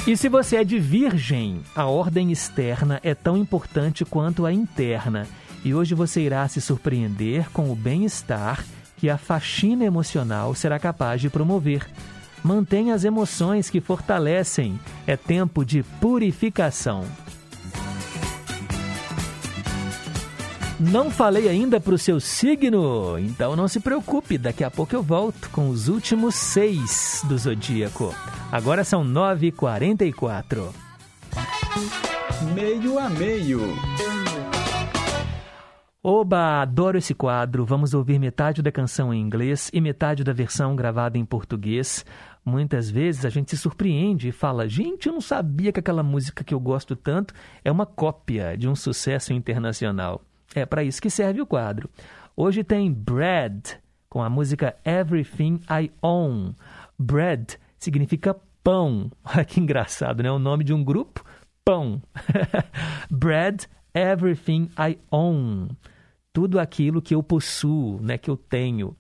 [0.09, 5.27] E se você é de virgem, a ordem externa é tão importante quanto a interna.
[5.63, 8.65] E hoje você irá se surpreender com o bem-estar
[8.97, 11.87] que a faxina emocional será capaz de promover.
[12.43, 14.81] Mantenha as emoções que fortalecem.
[15.07, 17.05] É tempo de purificação.
[20.81, 25.03] Não falei ainda para o seu signo, então não se preocupe, daqui a pouco eu
[25.03, 28.15] volto com os últimos seis do zodíaco.
[28.53, 30.73] Agora são 9h44.
[32.55, 33.61] Meio a meio.
[36.01, 37.67] Oba, adoro esse quadro.
[37.67, 42.07] Vamos ouvir metade da canção em inglês e metade da versão gravada em português.
[42.45, 46.45] Muitas vezes a gente se surpreende e fala: gente, eu não sabia que aquela música
[46.45, 50.23] que eu gosto tanto é uma cópia de um sucesso internacional.
[50.55, 51.91] É para isso que serve o quadro.
[52.37, 53.79] Hoje tem Bread,
[54.09, 56.55] com a música Everything I Own.
[56.99, 59.11] Bread significa pão.
[59.25, 60.31] Olha que engraçado, né?
[60.31, 61.25] O nome de um grupo,
[61.65, 62.03] pão.
[63.11, 65.69] Bread, Everything I Own.
[66.33, 68.17] Tudo aquilo que eu possuo, né?
[68.17, 68.97] Que eu tenho.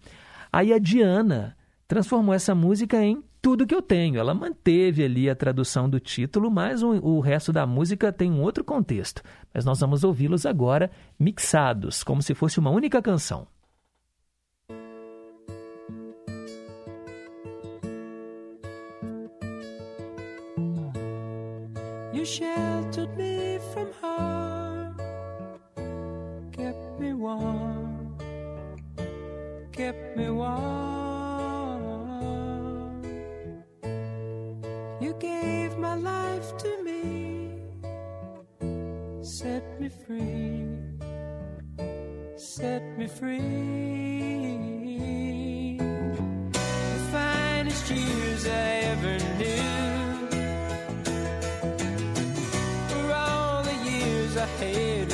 [0.53, 4.18] Aí a Diana transformou essa música em tudo que eu tenho.
[4.18, 8.41] Ela manteve ali a tradução do título, mas o, o resto da música tem um
[8.41, 9.22] outro contexto.
[9.53, 13.47] Mas nós vamos ouvi-los agora mixados, como se fosse uma única canção.
[22.12, 24.97] You sheltered me from harm,
[26.51, 28.16] kept me warm,
[29.70, 30.88] kept me warm.
[39.39, 40.66] Set me free,
[42.36, 43.39] set me free.
[46.53, 50.28] The finest years I ever knew
[52.91, 55.07] were all the years I had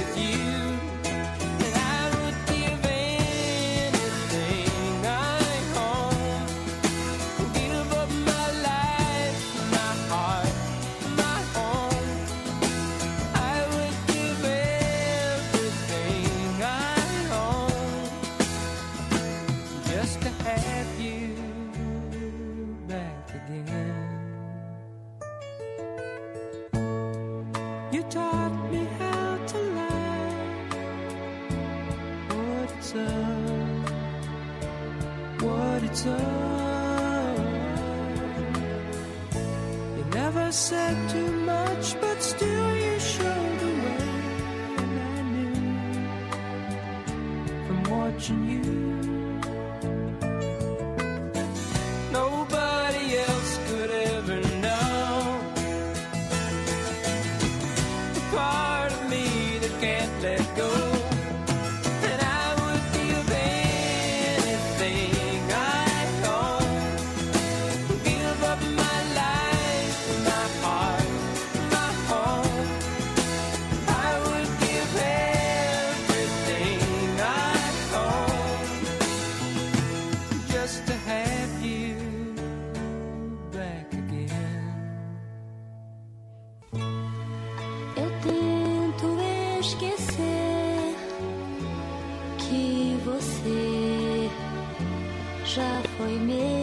[96.15, 96.54] já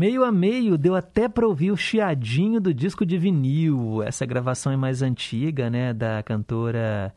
[0.00, 4.02] Meio a meio, deu até para ouvir o chiadinho do disco de vinil.
[4.02, 7.14] Essa gravação é mais antiga, né, da cantora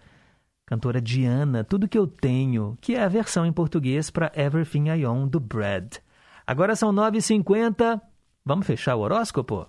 [0.65, 5.05] cantora Diana, Tudo que eu tenho, que é a versão em português para Everything I
[5.05, 5.95] Own do Brad.
[6.45, 8.01] Agora são 9h50.
[8.43, 9.65] Vamos fechar o horóscopo?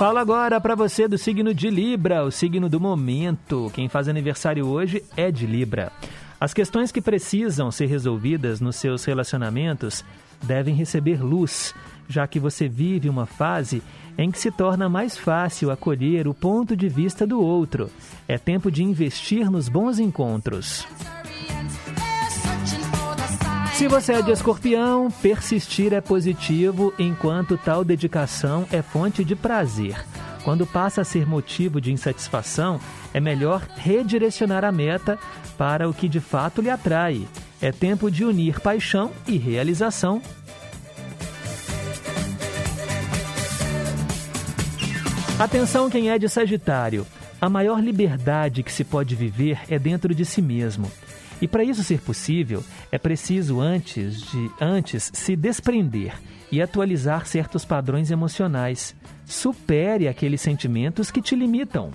[0.00, 3.70] Falo agora para você do signo de Libra, o signo do momento.
[3.74, 5.92] Quem faz aniversário hoje é de Libra.
[6.40, 10.02] As questões que precisam ser resolvidas nos seus relacionamentos
[10.42, 11.74] devem receber luz,
[12.08, 13.82] já que você vive uma fase
[14.16, 17.90] em que se torna mais fácil acolher o ponto de vista do outro.
[18.26, 20.88] É tempo de investir nos bons encontros.
[23.80, 30.04] Se você é de escorpião, persistir é positivo, enquanto tal dedicação é fonte de prazer.
[30.44, 32.78] Quando passa a ser motivo de insatisfação,
[33.14, 35.18] é melhor redirecionar a meta
[35.56, 37.26] para o que de fato lhe atrai.
[37.58, 40.20] É tempo de unir paixão e realização.
[45.38, 47.06] Atenção quem é de Sagitário.
[47.40, 50.92] A maior liberdade que se pode viver é dentro de si mesmo.
[51.40, 52.62] E para isso ser possível,
[52.92, 56.14] é preciso antes de antes se desprender
[56.52, 58.94] e atualizar certos padrões emocionais.
[59.24, 61.90] Supere aqueles sentimentos que te limitam.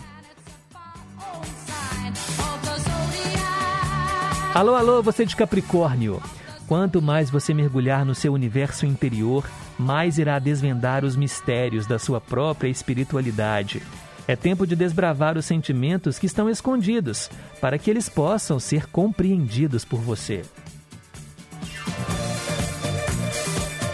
[4.54, 6.22] Alô, alô, você de Capricórnio.
[6.68, 12.20] Quanto mais você mergulhar no seu universo interior, mais irá desvendar os mistérios da sua
[12.22, 13.84] própria espiritualidade.
[14.28, 17.30] É tempo de desbravar os sentimentos que estão escondidos,
[17.62, 20.44] para que eles possam ser compreendidos por você.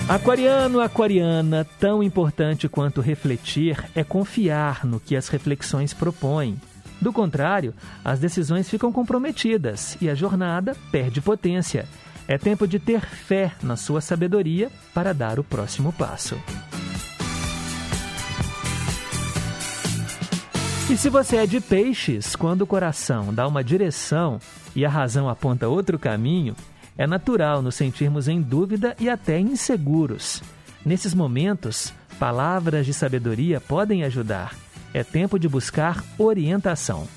[0.07, 6.59] Aquariano, aquariana, tão importante quanto refletir é confiar no que as reflexões propõem.
[6.99, 7.73] Do contrário,
[8.03, 11.88] as decisões ficam comprometidas e a jornada perde potência.
[12.27, 16.38] É tempo de ter fé na sua sabedoria para dar o próximo passo.
[20.91, 24.41] E se você é de peixes, quando o coração dá uma direção
[24.75, 26.53] e a razão aponta outro caminho,
[26.97, 30.43] é natural nos sentirmos em dúvida e até inseguros.
[30.85, 34.53] Nesses momentos, palavras de sabedoria podem ajudar.
[34.93, 37.07] É tempo de buscar orientação.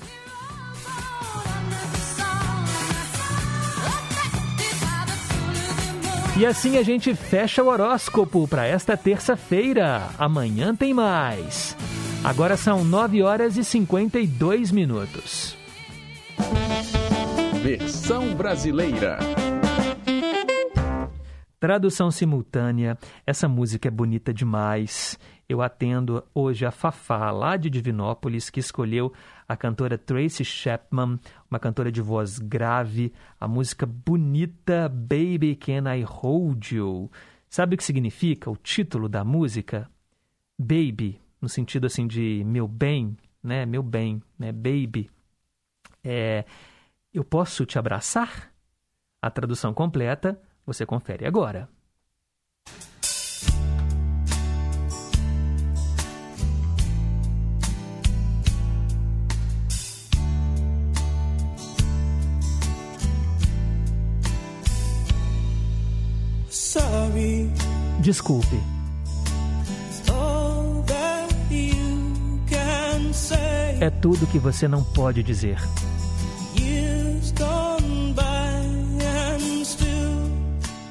[6.37, 10.09] E assim a gente fecha o horóscopo para esta terça-feira.
[10.17, 11.77] Amanhã tem mais.
[12.25, 15.55] Agora são 9 horas e 52 minutos.
[17.63, 19.17] Versão brasileira.
[21.57, 22.97] Tradução simultânea.
[23.25, 25.17] Essa música é bonita demais.
[25.47, 29.13] Eu atendo hoje a Fafá, lá de Divinópolis, que escolheu
[29.47, 31.17] a cantora Tracy Chapman,
[31.55, 37.09] uma cantora de voz grave, a música bonita Baby Can I Hold You.
[37.49, 39.89] Sabe o que significa o título da música?
[40.59, 43.65] Baby, no sentido assim de meu bem, né?
[43.65, 44.51] Meu bem, né?
[44.51, 45.09] Baby.
[46.03, 46.43] É,
[47.13, 48.51] eu posso te abraçar?
[49.21, 51.69] A tradução completa você confere agora.
[67.99, 68.59] Desculpe.
[70.09, 73.77] All that you can say.
[73.81, 75.57] É tudo que você não pode dizer.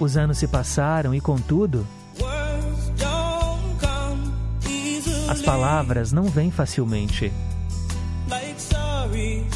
[0.01, 1.87] Os anos se passaram e, contudo,
[5.29, 7.33] as palavras não vêm facilmente.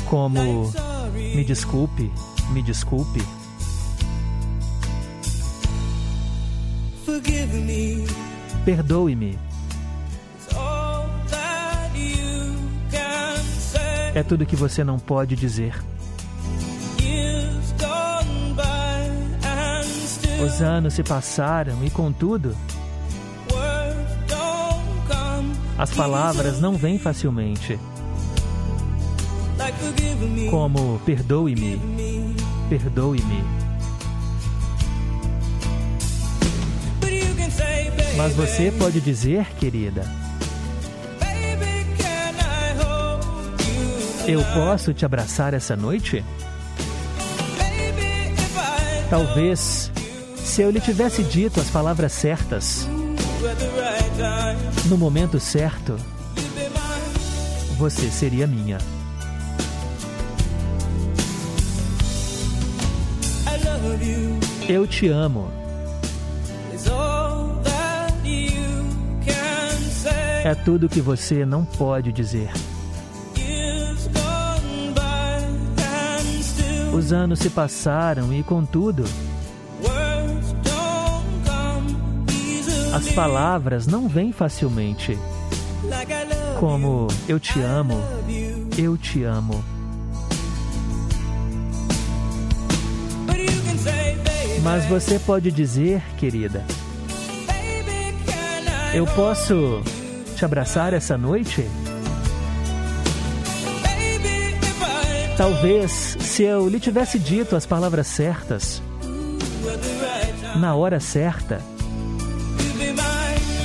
[0.07, 0.73] Como
[1.15, 2.11] me desculpe,
[2.51, 3.21] me desculpe.
[8.69, 9.39] Perdoe-me.
[14.15, 15.75] É tudo que você não pode dizer.
[20.45, 22.55] Os anos se passaram e, contudo,
[25.79, 27.81] as palavras não vêm facilmente.
[30.51, 31.81] Como perdoe-me,
[32.69, 33.58] perdoe-me.
[38.19, 40.03] Mas você pode dizer, querida,
[44.27, 46.25] eu posso te abraçar essa noite?
[49.09, 49.93] Talvez,
[50.37, 52.89] se eu lhe tivesse dito as palavras certas,
[54.87, 55.97] no momento certo,
[57.77, 58.79] você seria minha.
[64.69, 65.68] Eu te amo.
[70.45, 72.51] É tudo que você não pode dizer.
[76.93, 79.05] Os anos se passaram e, contudo,
[82.93, 85.19] as palavras não vêm facilmente.
[86.59, 88.03] Como eu te amo,
[88.77, 89.63] eu te amo.
[94.63, 96.65] Mas você pode dizer, querida,
[98.93, 99.83] eu posso
[100.39, 101.69] te abraçar essa noite?
[105.37, 108.81] Talvez, se eu lhe tivesse dito as palavras certas,
[110.57, 111.61] na hora certa,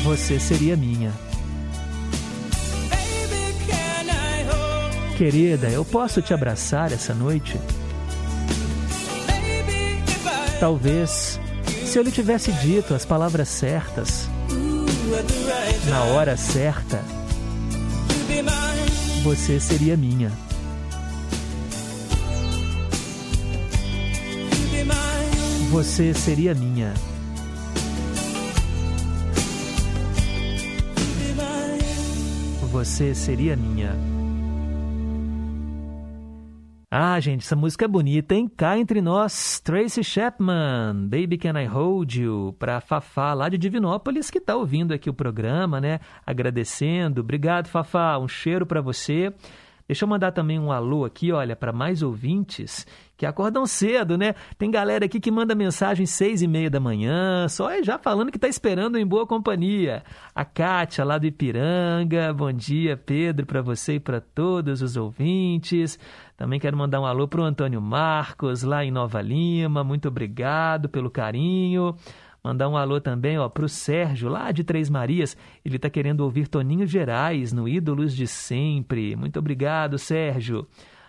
[0.04, 1.14] você seria minha.
[5.16, 7.56] Querida, eu posso te abraçar essa noite?
[10.60, 11.40] Talvez,
[11.86, 14.28] se eu lhe tivesse dito as palavras certas,
[15.90, 17.04] na hora certa,
[19.24, 20.32] você seria minha.
[25.72, 26.94] Você seria minha.
[32.72, 34.12] Você seria minha.
[36.96, 38.48] Ah, gente, essa música é bonita, hein?
[38.48, 44.30] Cá entre nós, Tracy Chapman, Baby Can I Hold You, para Fafá, lá de Divinópolis,
[44.30, 46.00] que tá ouvindo aqui o programa, né?
[46.24, 47.22] Agradecendo.
[47.22, 48.20] Obrigado, Fafá.
[48.20, 49.34] Um cheiro para você.
[49.88, 52.86] Deixa eu mandar também um alô aqui, olha, para mais ouvintes
[53.16, 54.34] que acordam cedo, né?
[54.57, 58.32] Tem galera aqui que manda mensagem seis e meia da manhã, só é já falando
[58.32, 60.03] que está esperando em boa companhia.
[60.34, 65.99] A Kátia, lá do Ipiranga, bom dia, Pedro, para você e para todos os ouvintes.
[66.36, 70.89] Também quero mandar um alô para o Antônio Marcos, lá em Nova Lima, muito obrigado
[70.89, 71.95] pelo carinho.
[72.43, 75.38] Mandar um alô também para o Sérgio, lá de Três Marias.
[75.64, 79.16] Ele está querendo ouvir Toninho Gerais no Ídolos de Sempre.
[79.16, 80.68] Muito obrigado, Sérgio.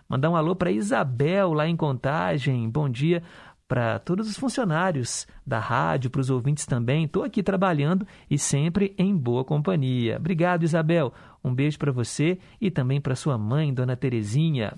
[0.09, 2.69] Mandar um alô para Isabel, lá em Contagem.
[2.69, 3.23] Bom dia
[3.67, 7.05] para todos os funcionários da rádio, para os ouvintes também.
[7.05, 10.17] Estou aqui trabalhando e sempre em boa companhia.
[10.17, 11.13] Obrigado, Isabel.
[11.43, 14.75] Um beijo para você e também para sua mãe, Dona Terezinha.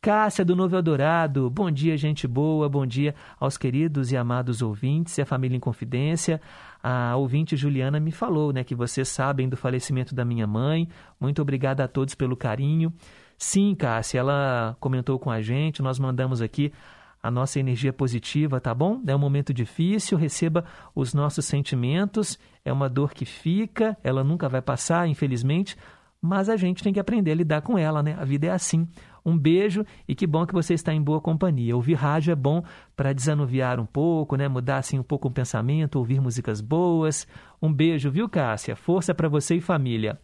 [0.00, 5.18] Cássia do Novo Eldorado, bom dia, gente boa, bom dia aos queridos e amados ouvintes
[5.18, 6.40] e a família em confidência.
[6.80, 10.88] A ouvinte Juliana me falou né, que vocês sabem do falecimento da minha mãe.
[11.18, 12.92] Muito obrigada a todos pelo carinho.
[13.38, 16.72] Sim, Cássia, ela comentou com a gente, nós mandamos aqui
[17.22, 19.00] a nossa energia positiva, tá bom?
[19.06, 24.48] É um momento difícil, receba os nossos sentimentos, é uma dor que fica, ela nunca
[24.48, 25.76] vai passar, infelizmente,
[26.20, 28.16] mas a gente tem que aprender a lidar com ela, né?
[28.18, 28.88] A vida é assim.
[29.24, 31.76] Um beijo e que bom que você está em boa companhia.
[31.76, 32.64] Ouvir rádio é bom
[32.96, 34.48] para desanuviar um pouco, né?
[34.48, 37.26] Mudar assim um pouco o pensamento, ouvir músicas boas.
[37.62, 38.74] Um beijo, viu, Cássia?
[38.74, 40.18] Força para você e família.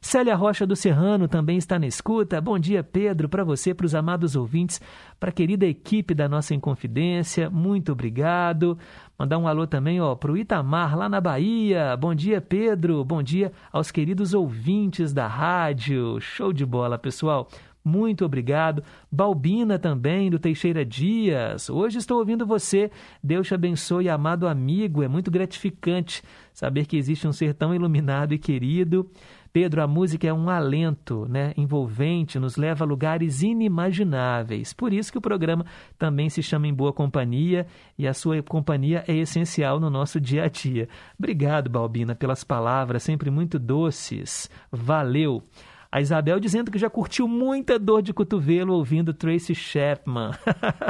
[0.00, 2.40] Célia Rocha do Serrano também está na escuta.
[2.40, 4.80] Bom dia, Pedro, para você, para os amados ouvintes,
[5.18, 7.50] para a querida equipe da nossa Inconfidência.
[7.50, 8.78] Muito obrigado.
[9.18, 11.96] Mandar um alô também para o Itamar, lá na Bahia.
[11.96, 13.04] Bom dia, Pedro.
[13.04, 16.20] Bom dia aos queridos ouvintes da rádio.
[16.20, 17.48] Show de bola, pessoal.
[17.86, 18.82] Muito obrigado.
[19.12, 21.70] Balbina também, do Teixeira Dias.
[21.70, 22.90] Hoje estou ouvindo você.
[23.22, 25.04] Deus te abençoe, amado amigo.
[25.04, 26.20] É muito gratificante
[26.52, 29.08] saber que existe um ser tão iluminado e querido.
[29.52, 34.72] Pedro, a música é um alento né, envolvente, nos leva a lugares inimagináveis.
[34.72, 35.64] Por isso que o programa
[35.98, 37.66] também se chama Em Boa Companhia
[37.98, 40.88] e a sua companhia é essencial no nosso dia a dia.
[41.18, 44.50] Obrigado, Balbina, pelas palavras sempre muito doces.
[44.70, 45.42] Valeu!
[45.90, 50.32] A Isabel dizendo que já curtiu muita dor de cotovelo ouvindo Tracy Chapman.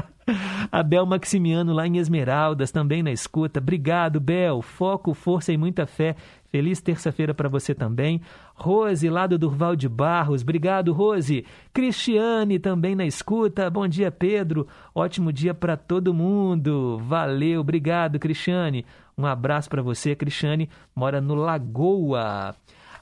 [0.73, 3.61] a Bel Maximiano lá em Esmeraldas, também na escuta.
[3.61, 4.63] Obrigado, Bel.
[4.63, 6.17] Foco, força e muita fé.
[6.57, 8.19] Feliz terça-feira para você também.
[8.55, 10.41] Rose, lá do Durval de Barros.
[10.41, 11.45] Obrigado, Rose.
[11.71, 13.69] Cristiane, também na escuta.
[13.69, 14.67] Bom dia, Pedro.
[14.95, 16.97] Ótimo dia para todo mundo.
[17.05, 18.87] Valeu, obrigado, Cristiane.
[19.19, 20.71] Um abraço para você, Cristiane.
[20.95, 22.57] Mora no Lagoa.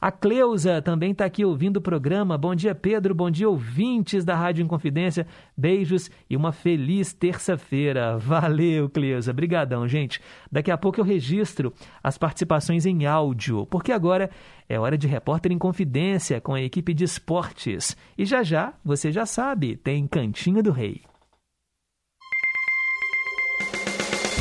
[0.05, 2.37] A Cleusa também está aqui ouvindo o programa.
[2.37, 3.15] Bom dia, Pedro.
[3.15, 5.27] Bom dia, ouvintes da Rádio Inconfidência.
[5.57, 8.19] Beijos e uma feliz terça-feira.
[8.19, 9.31] Valeu, Cleusa.
[9.31, 10.21] Obrigadão, gente.
[10.53, 14.29] Daqui a pouco eu registro as participações em áudio, porque agora
[14.69, 17.97] é hora de Repórter em Confidência com a equipe de esportes.
[18.19, 21.01] E já já, você já sabe, tem Cantinho do Rei.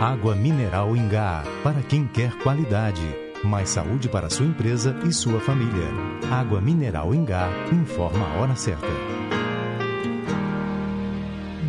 [0.00, 3.00] Água mineral Ingá, para quem quer qualidade.
[3.44, 5.88] Mais saúde para sua empresa e sua família.
[6.28, 8.88] Água mineral Ingá informa a hora certa.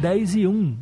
[0.01, 0.77] 10 e 1.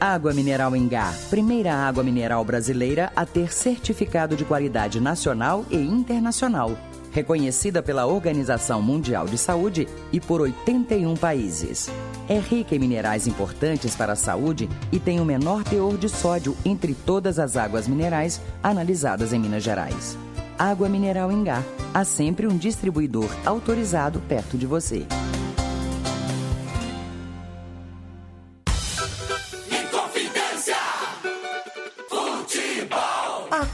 [0.00, 6.76] Água Mineral Ingá, primeira água mineral brasileira a ter certificado de qualidade nacional e internacional
[7.18, 11.90] reconhecida pela Organização Mundial de Saúde e por 81 países.
[12.28, 16.56] É rica em minerais importantes para a saúde e tem o menor teor de sódio
[16.64, 20.16] entre todas as águas minerais analisadas em Minas Gerais.
[20.56, 21.62] Água Mineral Ingá.
[21.92, 25.04] Há sempre um distribuidor autorizado perto de você.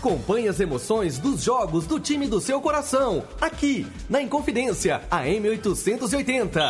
[0.05, 6.61] Acompanhe as emoções dos jogos do time do seu coração, aqui na Inconfidência, a M880.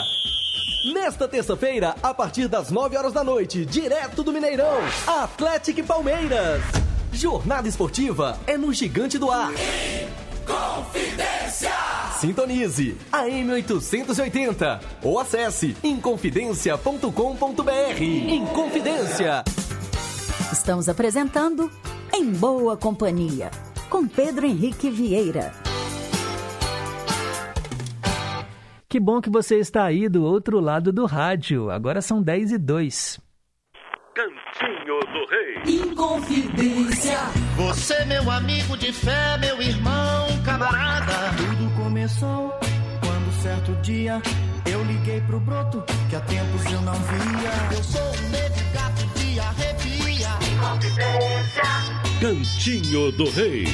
[0.94, 6.62] Nesta terça-feira, a partir das 9 horas da noite, direto do Mineirão, Atlético e Palmeiras.
[7.12, 9.50] Jornada esportiva é no Gigante do Ar.
[10.46, 11.72] Confidência!
[12.20, 18.00] Sintonize a M880 ou acesse inconfidencia.com.br.
[18.00, 19.42] Inconfidência.
[20.52, 21.68] Estamos apresentando
[22.16, 23.50] Em Boa Companhia,
[23.90, 25.50] com Pedro Henrique Vieira.
[28.88, 31.72] Que bom que você está aí do outro lado do rádio.
[31.72, 33.20] Agora são 10 e 2.
[34.14, 35.80] Cantinho do Rei.
[35.90, 37.18] Inconfidência.
[37.56, 41.34] Você, meu amigo de fé, meu irmão, camarada.
[41.36, 42.50] Tudo começou
[43.00, 44.22] quando certo dia
[44.70, 47.76] eu liguei pro broto que há tempos eu não via.
[47.76, 50.28] Eu sou um negro gato de arrepia.
[50.54, 52.03] Inconfidência.
[52.24, 53.64] Cantinho do Rei.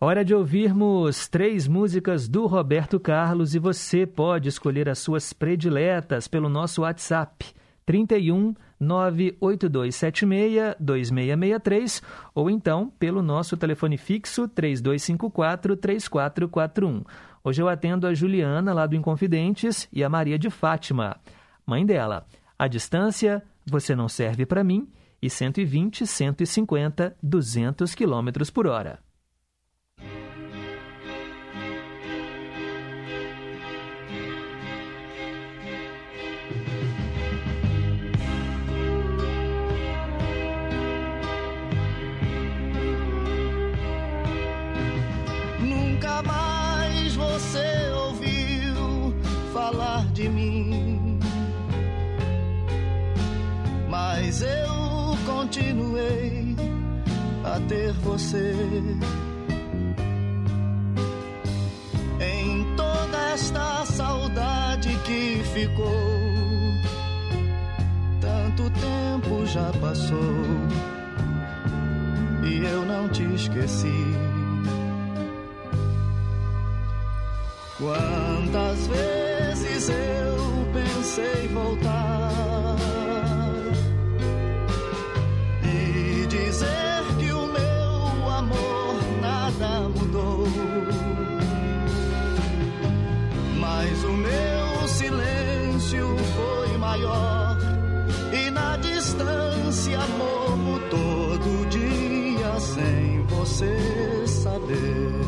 [0.00, 6.28] Hora de ouvirmos três músicas do Roberto Carlos e você pode escolher as suas prediletas
[6.28, 7.44] pelo nosso WhatsApp
[7.84, 12.00] 31 98276 2663
[12.32, 17.02] ou então pelo nosso telefone fixo 3254 3441.
[17.42, 21.16] Hoje eu atendo a Juliana lá do Inconfidentes e a Maria de Fátima,
[21.66, 22.24] mãe dela.
[22.56, 24.86] A distância, você não serve para mim
[25.22, 28.98] e 120, 150, 200 km por hora.
[45.60, 49.14] Nunca mais você ouviu
[49.52, 51.18] falar de mim.
[53.88, 54.69] Mas eu
[57.54, 58.54] a ter você.
[62.20, 65.86] Em toda esta saudade que ficou,
[68.20, 70.44] tanto tempo já passou
[72.44, 74.04] e eu não te esqueci.
[77.78, 80.36] Quantas vezes eu
[80.72, 82.49] pensei voltar
[96.90, 97.56] maior
[98.32, 105.20] e na distância morro todo dia sem você saber.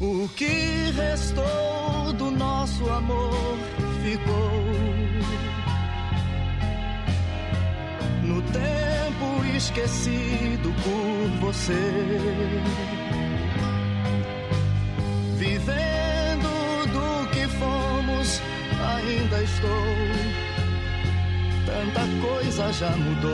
[0.00, 3.58] O que restou do nosso amor
[4.02, 4.50] ficou
[8.24, 11.84] no tempo esquecido por você.
[15.36, 16.57] Vivendo
[18.80, 19.84] ainda estou.
[21.66, 23.32] Tanta coisa já mudou,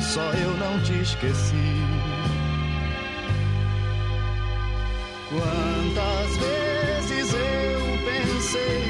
[0.00, 1.76] só eu não te esqueci.
[5.28, 8.81] Quantas vezes eu pensei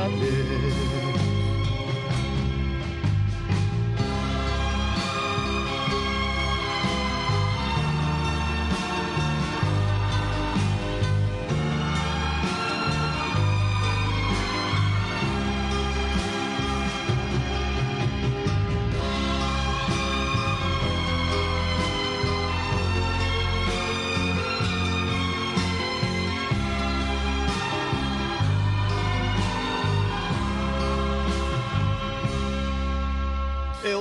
[0.00, 0.69] saber.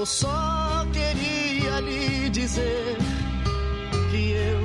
[0.09, 2.97] Só queria lhe dizer
[4.09, 4.59] que eu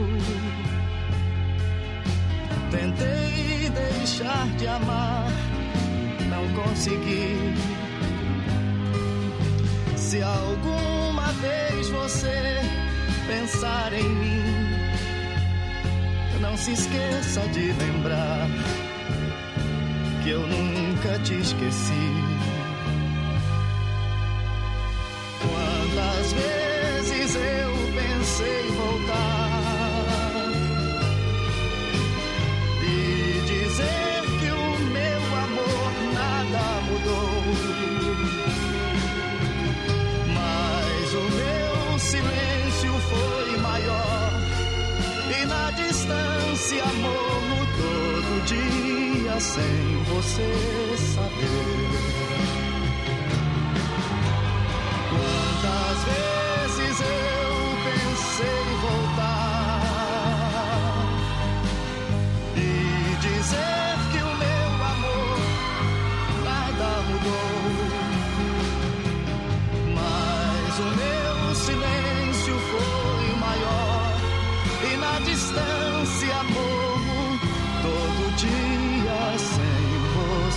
[2.70, 5.28] tentei deixar de amar,
[6.30, 7.54] não consegui.
[9.96, 12.62] Se alguma vez você
[13.26, 14.42] pensar em mim,
[16.40, 18.48] não se esqueça de lembrar
[20.22, 22.33] que eu nunca te esqueci.
[46.84, 50.52] Distância morro todo dia sem você
[51.14, 51.88] saber.
[55.10, 57.52] Quantas vezes eu
[57.86, 59.82] pensei em voltar
[62.56, 62.68] e
[63.20, 65.38] dizer que o meu amor
[66.44, 67.58] nada mudou.
[69.94, 74.12] Mas o meu silêncio foi maior
[74.92, 75.93] e na distância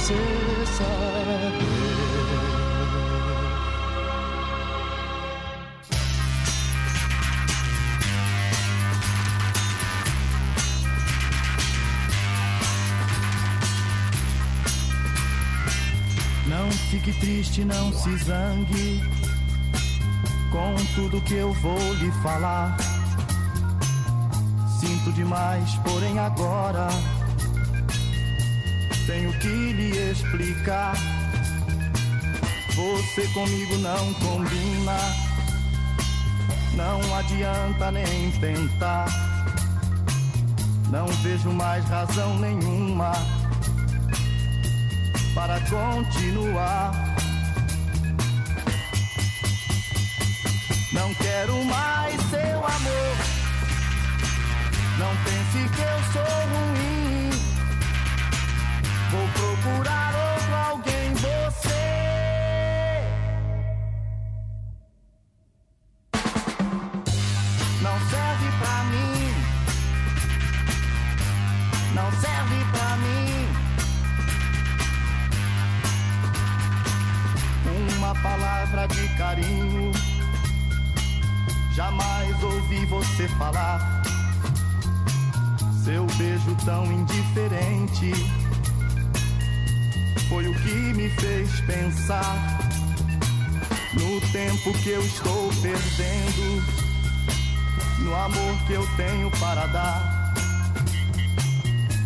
[0.08, 1.68] você saber.
[16.48, 19.02] Não fique triste, não se zangue
[20.52, 22.78] com tudo que eu vou lhe falar.
[24.80, 26.88] Sinto demais, porém agora
[29.08, 30.94] tenho que lhe explicar.
[32.76, 34.98] Você comigo não combina,
[36.76, 39.08] não adianta nem tentar.
[40.92, 43.14] Não vejo mais razão nenhuma
[45.34, 46.92] para continuar.
[50.92, 53.18] Não quero mais seu amor.
[55.00, 57.17] Não pense que eu sou ruim.
[98.68, 100.34] Que eu tenho para dar.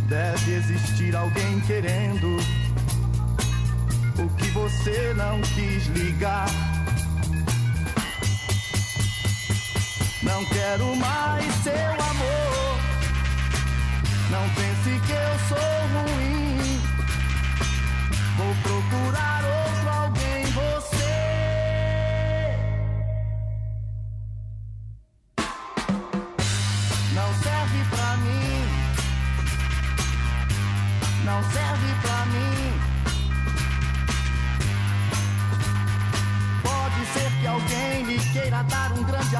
[0.07, 2.37] Deve existir alguém querendo
[4.19, 6.47] o que você não quis ligar.
[10.21, 12.79] Não quero mais seu amor.
[14.29, 15.57] Não pense que eu sou
[15.95, 16.81] ruim.
[18.37, 19.80] Vou procurar outro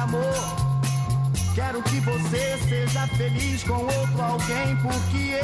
[0.02, 0.56] amor.
[1.54, 5.38] Quero que você seja feliz com outro alguém, porque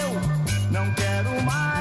[0.00, 0.20] eu
[0.70, 1.71] não quero mais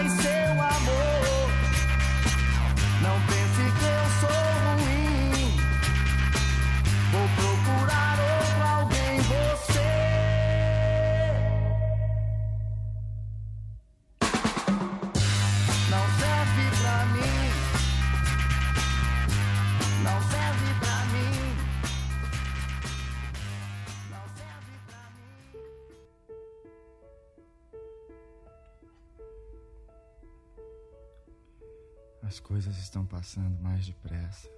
[33.32, 34.49] passando mais depressa.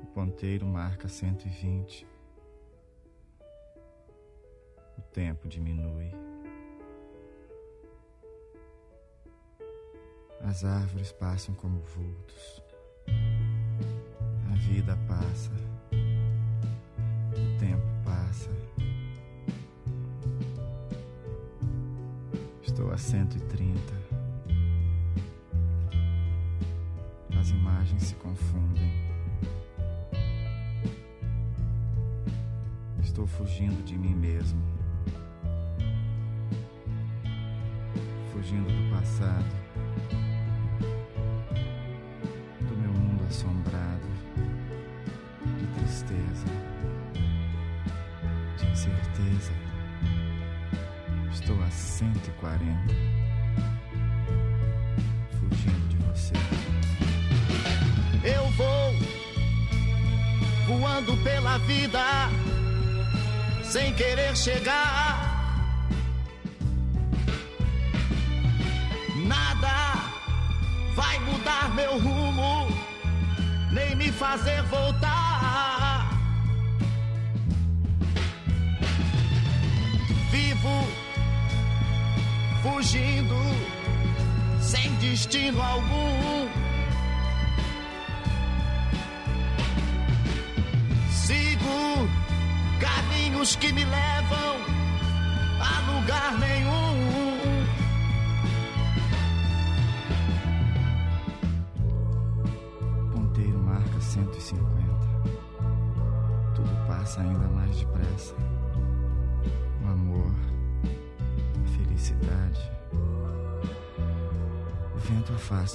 [0.00, 2.06] O ponteiro marca 120.
[4.96, 6.12] O tempo diminui.
[10.40, 12.62] As árvores passam como vultos.
[14.52, 15.50] A vida passa.
[17.32, 18.63] O tempo passa.
[22.74, 23.78] Estou a 130.
[27.38, 28.90] As imagens se confundem.
[33.00, 34.60] Estou fugindo de mim mesmo.
[38.32, 39.54] Fugindo do passado.
[42.60, 44.08] Do meu mundo assombrado.
[45.60, 46.46] De tristeza.
[48.58, 49.73] De incerteza.
[52.12, 52.94] 140
[55.38, 56.34] fugindo de você.
[58.22, 58.94] Eu vou
[60.66, 62.00] voando pela vida
[63.62, 65.32] sem querer chegar.
[69.26, 69.94] Nada
[70.94, 72.68] vai mudar meu rumo,
[73.72, 76.10] nem me fazer voltar.
[80.30, 81.03] Vivo
[82.74, 83.36] fugindo,
[84.60, 86.48] sem destino algum.
[91.08, 92.08] Sigo
[92.80, 94.56] caminhos que me levam
[95.60, 97.03] a lugar nenhum.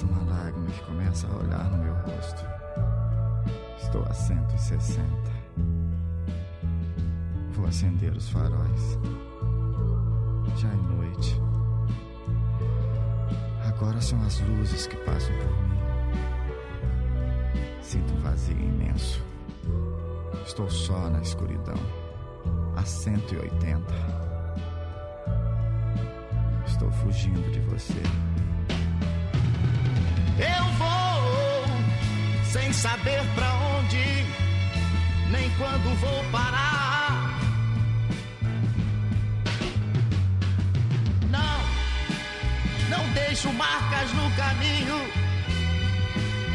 [0.00, 2.44] Afasta uma lágrima que começa a olhar no meu rosto.
[3.82, 5.04] Estou a 160.
[7.52, 8.98] Vou acender os faróis.
[10.56, 11.40] Já é noite.
[13.66, 15.80] Agora são as luzes que passam por mim.
[17.82, 19.22] Sinto um vazio imenso.
[20.46, 21.78] Estou só na escuridão.
[22.76, 23.84] A 180.
[26.66, 28.02] Estou fugindo de você.
[32.52, 34.26] Sem saber pra onde,
[35.30, 37.38] nem quando vou parar.
[41.30, 41.60] Não,
[42.88, 44.98] não deixo marcas no caminho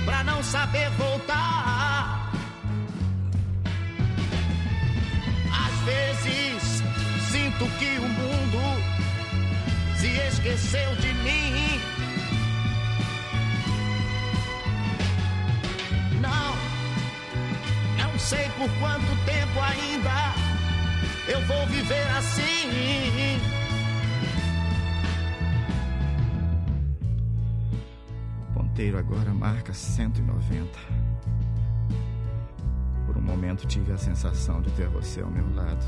[0.03, 2.29] pra não saber voltar.
[5.65, 6.83] Às vezes
[7.31, 8.61] sinto que o mundo
[9.97, 11.94] se esqueceu de mim.
[18.25, 20.33] Sei por quanto tempo ainda
[21.27, 23.39] eu vou viver assim.
[28.49, 30.67] O ponteiro agora marca 190.
[33.05, 35.85] Por um momento tive a sensação de ter você ao meu lado.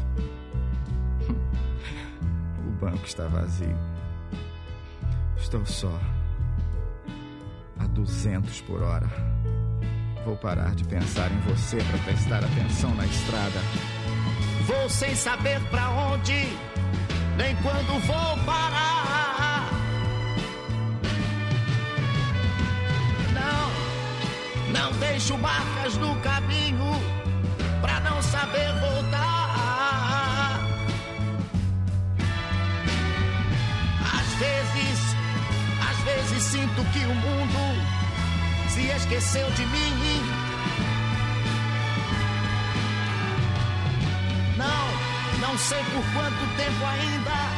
[2.67, 3.75] O banco está vazio.
[5.35, 5.99] Estou só.
[7.79, 9.36] A 200 por hora.
[10.27, 13.61] Vou parar de pensar em você para prestar atenção na estrada.
[14.65, 16.49] Vou sem saber pra onde,
[17.37, 19.69] nem quando vou parar.
[23.33, 26.91] Não, não deixo marcas no caminho
[27.79, 30.59] pra não saber voltar.
[34.13, 35.15] Às vezes,
[35.89, 37.96] às vezes sinto que o mundo
[38.77, 40.21] se esqueceu de mim.
[44.55, 47.56] Não, não sei por quanto tempo ainda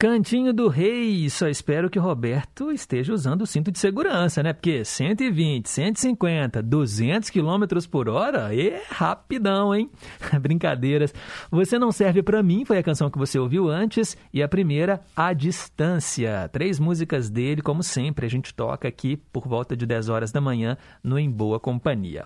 [0.00, 4.52] Cantinho do Rei, só espero que o Roberto esteja usando o cinto de segurança, né?
[4.52, 9.90] Porque 120, 150, 200 km por hora é rapidão, hein?
[10.40, 11.12] Brincadeiras.
[11.50, 15.00] Você não serve pra mim, foi a canção que você ouviu antes, e a primeira,
[15.16, 16.48] A Distância.
[16.52, 20.40] Três músicas dele, como sempre, a gente toca aqui por volta de 10 horas da
[20.40, 22.24] manhã no Em Boa Companhia.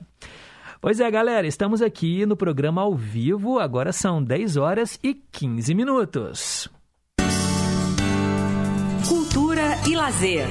[0.78, 5.74] Pois é, galera, estamos aqui no programa ao vivo, agora são 10 horas e 15
[5.74, 6.81] minutos.
[9.08, 10.48] Cultura e lazer.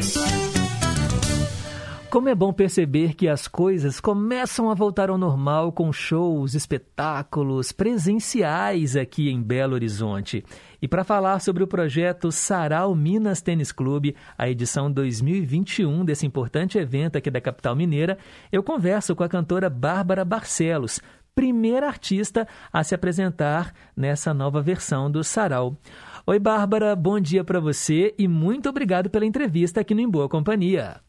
[2.09, 7.71] Como é bom perceber que as coisas começam a voltar ao normal com shows, espetáculos
[7.71, 10.43] presenciais aqui em Belo Horizonte.
[10.81, 16.77] E para falar sobre o projeto Sarau Minas Tênis Clube, a edição 2021 desse importante
[16.77, 18.17] evento aqui da capital mineira,
[18.51, 20.99] eu converso com a cantora Bárbara Barcelos,
[21.33, 25.77] primeira artista a se apresentar nessa nova versão do Sarau.
[26.27, 30.29] Oi, Bárbara, bom dia para você e muito obrigado pela entrevista aqui no Em Boa
[30.29, 31.01] Companhia.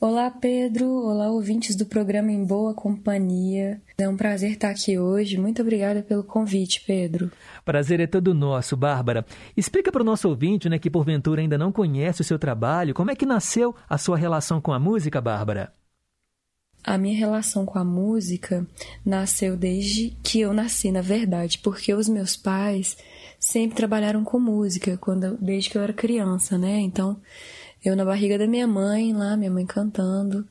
[0.00, 0.86] Olá, Pedro.
[0.86, 3.80] Olá, ouvintes do programa Em Boa Companhia.
[3.96, 5.38] É um prazer estar aqui hoje.
[5.38, 7.30] Muito obrigada pelo convite, Pedro.
[7.64, 9.24] Prazer é todo nosso, Bárbara.
[9.56, 13.12] Explica para o nosso ouvinte, né, que porventura ainda não conhece o seu trabalho, como
[13.12, 15.72] é que nasceu a sua relação com a música, Bárbara?
[16.82, 18.66] A minha relação com a música
[19.04, 22.96] nasceu desde que eu nasci, na verdade, porque os meus pais
[23.38, 26.80] sempre trabalharam com música quando desde que eu era criança, né?
[26.80, 27.20] Então,
[27.84, 30.46] eu na barriga da minha mãe, lá, minha mãe cantando,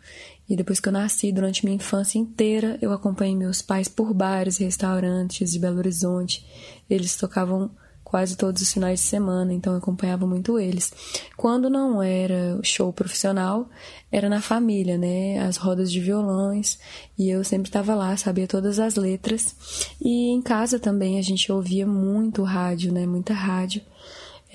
[0.49, 4.57] e depois que eu nasci, durante minha infância inteira, eu acompanhei meus pais por bares,
[4.57, 6.45] restaurantes de Belo Horizonte.
[6.89, 7.69] Eles tocavam
[8.07, 10.93] quase todos os finais de semana, então eu acompanhava muito eles.
[11.35, 13.67] Quando não era show profissional,
[14.09, 15.39] era na família, né?
[15.39, 16.79] As rodas de violões,
[17.19, 19.53] e eu sempre estava lá, sabia todas as letras.
[19.99, 23.05] E em casa também a gente ouvia muito rádio, né?
[23.05, 23.81] Muita rádio,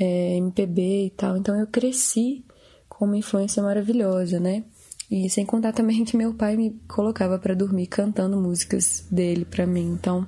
[0.01, 1.37] é, MPB e tal.
[1.37, 2.43] Então eu cresci
[2.89, 4.65] com uma influência maravilhosa, né?
[5.11, 9.67] E sem contar também que meu pai me colocava para dormir cantando músicas dele para
[9.67, 9.93] mim.
[9.93, 10.27] Então,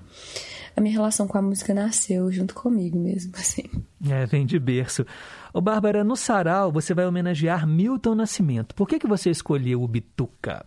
[0.77, 3.65] a minha relação com a música nasceu junto comigo mesmo, assim.
[4.09, 5.07] É, vem de berço.
[5.53, 8.75] Ô, Bárbara, no sarau você vai homenagear Milton Nascimento.
[8.75, 10.67] Por que, que você escolheu o Bituca?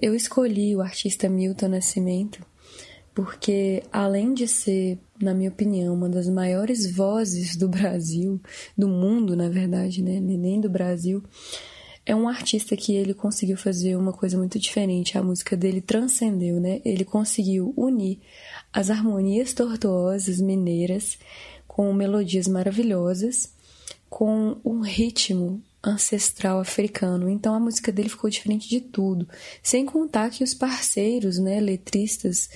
[0.00, 2.44] Eu escolhi o artista Milton Nascimento
[3.16, 8.38] porque, além de ser, na minha opinião, uma das maiores vozes do Brasil,
[8.76, 10.20] do mundo, na verdade, né?
[10.20, 11.24] Nem do Brasil,
[12.04, 15.16] é um artista que ele conseguiu fazer uma coisa muito diferente.
[15.16, 16.82] A música dele transcendeu, né?
[16.84, 18.20] Ele conseguiu unir
[18.76, 21.18] as harmonias tortuosas mineiras
[21.66, 23.50] com melodias maravilhosas,
[24.10, 27.30] com um ritmo ancestral africano.
[27.30, 29.26] Então a música dele ficou diferente de tudo.
[29.62, 32.50] Sem contar que os parceiros, né, letristas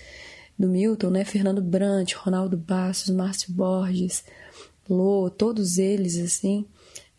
[0.59, 4.22] do Milton, né, Fernando Brant, Ronaldo Bastos, Márcio Borges,
[4.90, 6.66] Lô, todos eles assim,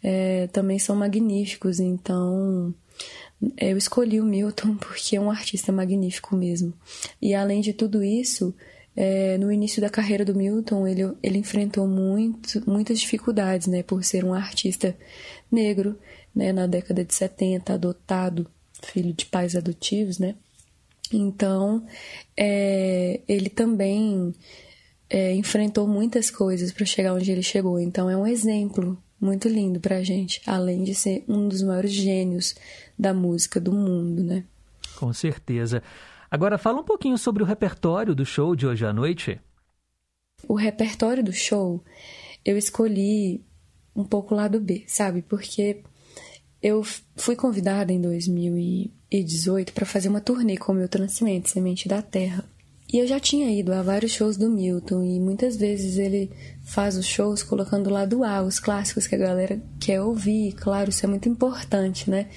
[0.03, 1.79] é, também são magníficos.
[1.79, 2.71] Então,
[3.57, 6.71] eu escolhi o Milton porque é um artista magnífico mesmo.
[7.19, 8.53] E além de tudo isso,
[8.95, 14.03] é, no início da carreira do Milton, ele, ele enfrentou muito, muitas dificuldades, né, por
[14.03, 14.95] ser um artista
[15.51, 15.97] negro,
[16.35, 18.47] né, na década de 70, adotado,
[18.83, 20.35] filho de pais adotivos, né.
[21.13, 21.85] Então,
[22.37, 24.33] é, ele também
[25.09, 27.79] é, enfrentou muitas coisas para chegar onde ele chegou.
[27.79, 32.55] Então, é um exemplo muito lindo pra gente, além de ser um dos maiores gênios
[32.97, 34.43] da música do mundo, né?
[34.95, 35.83] Com certeza.
[36.31, 39.37] Agora fala um pouquinho sobre o repertório do show de hoje à noite.
[40.47, 41.83] O repertório do show
[42.45, 43.43] eu escolhi
[43.93, 45.21] um pouco lado B, sabe?
[45.21, 45.83] Porque
[46.63, 46.83] eu
[47.17, 52.45] fui convidada em 2018 para fazer uma turnê com o meu Transcimento, Semente da Terra.
[52.91, 56.31] E eu já tinha ido a vários shows do Milton e muitas vezes ele
[56.63, 60.89] faz os shows colocando lá do A, os clássicos que a galera quer ouvir, claro,
[60.89, 62.29] isso é muito importante, né?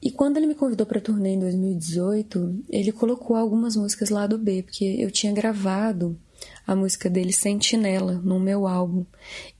[0.00, 4.38] E quando ele me convidou para turnê em 2018, ele colocou algumas músicas lá do
[4.38, 6.18] B, porque eu tinha gravado
[6.66, 9.04] a música dele Sentinela no meu álbum,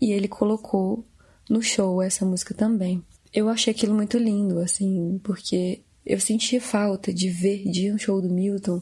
[0.00, 1.04] e ele colocou
[1.50, 3.02] no show essa música também.
[3.34, 8.22] Eu achei aquilo muito lindo, assim, porque eu sentia falta de ver de um show
[8.22, 8.80] do Milton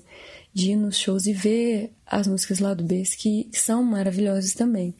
[0.53, 4.95] de ir nos shows e ver as músicas lá do Bess, que são maravilhosas também.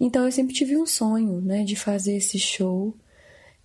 [0.00, 2.94] Então eu sempre tive um sonho, né, de fazer esse show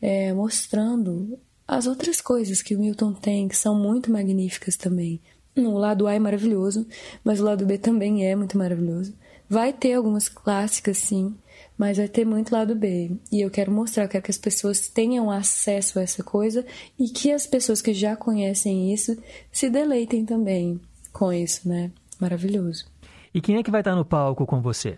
[0.01, 5.21] é, mostrando as outras coisas que o Milton tem, que são muito magníficas também.
[5.55, 6.87] O lado A é maravilhoso,
[7.23, 9.13] mas o lado B também é muito maravilhoso.
[9.47, 11.35] Vai ter algumas clássicas, sim,
[11.77, 13.11] mas vai ter muito lado B.
[13.31, 16.65] E eu quero mostrar, eu quero que as pessoas tenham acesso a essa coisa
[16.97, 19.15] e que as pessoas que já conhecem isso
[19.51, 20.81] se deleitem também
[21.11, 21.91] com isso, né?
[22.19, 22.85] Maravilhoso.
[23.33, 24.97] E quem é que vai estar no palco com você?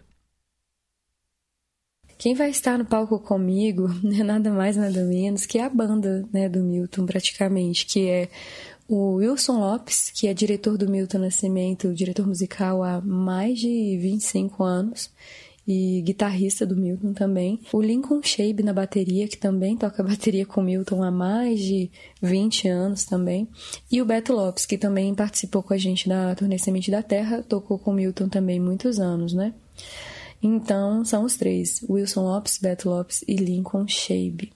[2.17, 6.47] Quem vai estar no palco comigo é nada mais, nada menos que a banda né,
[6.47, 8.29] do Milton, praticamente, que é
[8.87, 14.63] o Wilson Lopes, que é diretor do Milton Nascimento, diretor musical há mais de 25
[14.63, 15.09] anos
[15.67, 17.59] e guitarrista do Milton também.
[17.73, 21.89] O Lincoln Shabe na bateria, que também toca bateria com o Milton há mais de
[22.21, 23.47] 20 anos também.
[23.91, 27.41] E o Beto Lopes, que também participou com a gente da turnê Semente da Terra,
[27.41, 29.53] tocou com o Milton também muitos anos, né?
[30.47, 34.53] Então, são os três: Wilson Lopes, Beto Lopes e Lincoln Shabe.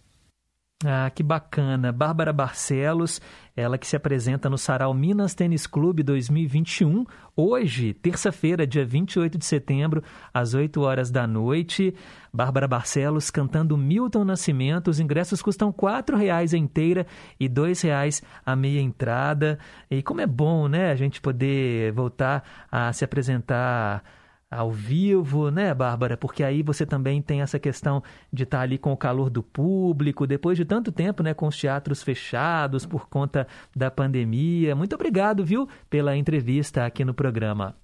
[0.85, 1.91] Ah, que bacana.
[1.91, 3.19] Bárbara Barcelos,
[3.55, 7.05] ela que se apresenta no Sarau Minas Tênis Clube 2021,
[7.35, 11.93] hoje, terça-feira, dia 28 de setembro, às 8 horas da noite.
[12.31, 14.89] Bárbara Barcelos cantando Milton Nascimento.
[14.89, 17.07] Os ingressos custam R$ reais a inteira
[17.39, 19.57] e R$ reais a meia entrada.
[19.89, 24.03] E como é bom, né, a gente poder voltar a se apresentar
[24.49, 26.17] ao vivo, né, Bárbara?
[26.17, 28.01] Porque aí você também tem essa questão
[28.31, 31.57] de estar ali com o calor do público, depois de tanto tempo, né, com os
[31.57, 34.76] teatros fechados por conta da pandemia.
[34.76, 37.76] Muito obrigado, viu, pela entrevista aqui no programa.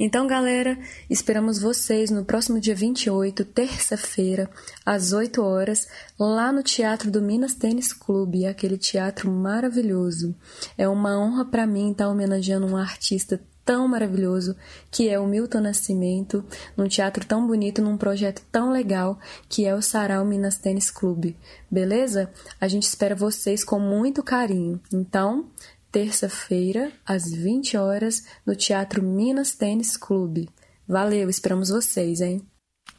[0.00, 0.78] Então, galera,
[1.10, 4.48] esperamos vocês no próximo dia 28, terça-feira,
[4.86, 10.36] às 8 horas, lá no Teatro do Minas Tênis Clube, aquele teatro maravilhoso.
[10.76, 14.56] É uma honra para mim estar homenageando um artista tão maravilhoso
[14.90, 16.42] que é o Milton Nascimento,
[16.74, 21.36] num teatro tão bonito, num projeto tão legal que é o Sarau Minas Tênis Clube.
[21.70, 22.30] Beleza?
[22.58, 24.80] A gente espera vocês com muito carinho.
[24.90, 25.50] Então,
[25.92, 30.48] terça-feira, às 20 horas, no Teatro Minas Tênis Clube.
[30.88, 32.40] Valeu, esperamos vocês, hein?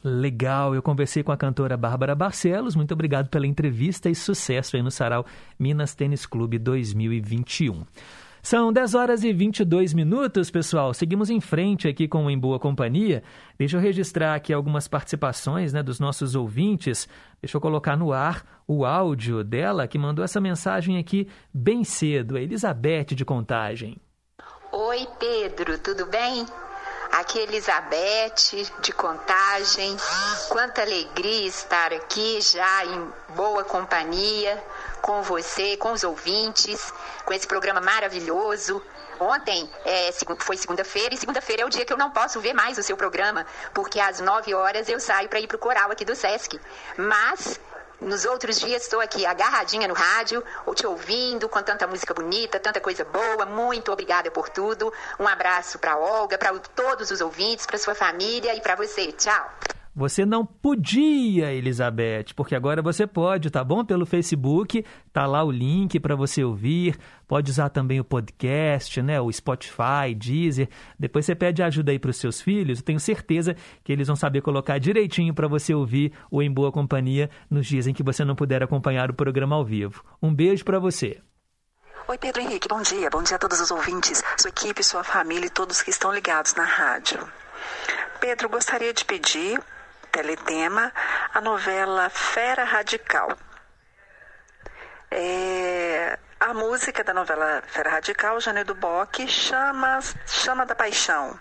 [0.04, 2.76] Legal, eu conversei com a cantora Bárbara Barcelos.
[2.76, 5.26] Muito obrigado pela entrevista e sucesso aí no Sarau
[5.58, 7.84] Minas Tênis Clube 2021.
[8.42, 10.94] São 10 horas e 22 minutos, pessoal.
[10.94, 13.22] Seguimos em frente aqui com o Em Boa Companhia.
[13.58, 17.06] Deixa eu registrar aqui algumas participações né, dos nossos ouvintes.
[17.40, 22.36] Deixa eu colocar no ar o áudio dela que mandou essa mensagem aqui bem cedo,
[22.36, 23.98] a Elizabeth de Contagem.
[24.72, 26.46] Oi, Pedro, tudo bem?
[27.12, 29.96] Aqui é Elizabeth de Contagem.
[30.48, 34.62] Quanta alegria estar aqui já em boa companhia
[35.00, 36.92] com você, com os ouvintes,
[37.24, 38.82] com esse programa maravilhoso.
[39.18, 42.78] Ontem é, foi segunda-feira e segunda-feira é o dia que eu não posso ver mais
[42.78, 43.44] o seu programa,
[43.74, 46.58] porque às 9 horas eu saio para ir para o coral aqui do Sesc.
[46.96, 47.60] Mas
[48.00, 50.42] nos outros dias estou aqui agarradinha no rádio,
[50.74, 53.44] te ouvindo com tanta música bonita, tanta coisa boa.
[53.44, 54.90] Muito obrigada por tudo.
[55.18, 59.12] Um abraço para Olga, para todos os ouvintes, para sua família e para você.
[59.12, 59.50] Tchau.
[60.00, 63.84] Você não podia, Elizabeth, porque agora você pode, tá bom?
[63.84, 64.82] Pelo Facebook,
[65.12, 66.96] tá lá o link para você ouvir.
[67.28, 69.20] Pode usar também o podcast, né?
[69.20, 70.70] O Spotify, Deezer.
[70.98, 72.78] Depois você pede ajuda aí para os seus filhos.
[72.78, 73.54] Eu tenho certeza
[73.84, 77.86] que eles vão saber colocar direitinho para você ouvir o Em Boa Companhia nos dias
[77.86, 80.02] em que você não puder acompanhar o programa ao vivo.
[80.22, 81.20] Um beijo para você.
[82.08, 83.10] Oi, Pedro Henrique, bom dia.
[83.10, 86.54] Bom dia a todos os ouvintes, sua equipe, sua família e todos que estão ligados
[86.54, 87.18] na rádio.
[88.18, 89.60] Pedro, gostaria de pedir
[90.10, 90.92] teletema,
[91.32, 93.36] a novela Fera Radical.
[95.10, 101.38] É, a música da novela Fera Radical, Jane do Bock, chama, chama da Paixão.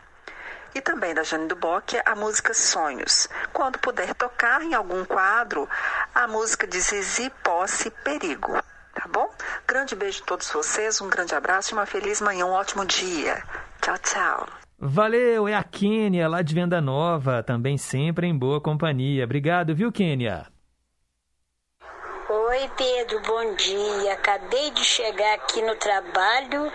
[0.74, 3.28] E também da Jane do Bock, a música Sonhos.
[3.54, 5.68] Quando puder tocar em algum quadro,
[6.14, 8.54] a música de Zizi Posse Perigo.
[8.94, 9.34] Tá bom?
[9.66, 13.42] Grande beijo a todos vocês, um grande abraço e uma feliz manhã, um ótimo dia.
[13.82, 14.69] Tchau, tchau.
[14.82, 19.26] Valeu, é a Quênia, lá de Venda Nova, também sempre em boa companhia.
[19.26, 20.48] Obrigado, viu, Quênia?
[22.30, 24.14] Oi, Pedro, bom dia.
[24.14, 26.72] Acabei de chegar aqui no trabalho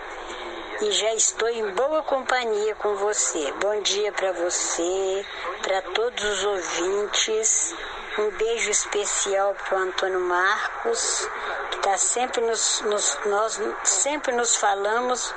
[0.82, 3.50] e já estou em boa companhia com você.
[3.52, 5.24] Bom dia para você,
[5.62, 7.74] para todos os ouvintes.
[8.18, 11.26] Um beijo especial para o Antônio Marcos,
[11.70, 15.34] que está sempre nos, nos, nós sempre nos falamos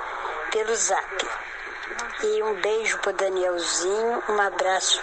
[0.52, 1.47] pelo zap.
[2.24, 5.02] E um beijo para Danielzinho, um abraço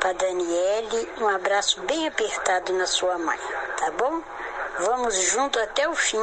[0.00, 3.38] para Daniele, um abraço bem apertado na sua mãe,
[3.78, 4.22] tá bom?
[4.86, 6.20] Vamos junto até o fim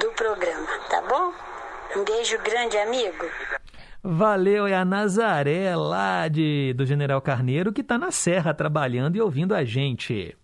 [0.00, 1.32] do programa, tá bom?
[1.96, 3.26] Um beijo grande, amigo.
[4.02, 9.20] Valeu, é a Nazaré lá de, do General Carneiro que está na Serra trabalhando e
[9.20, 10.36] ouvindo a gente.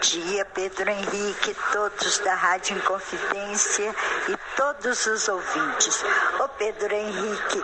[0.00, 3.94] Dia, Pedro Henrique, todos da Rádio Inconfidência
[4.28, 6.02] e todos os ouvintes.
[6.42, 7.62] Ô Pedro Henrique,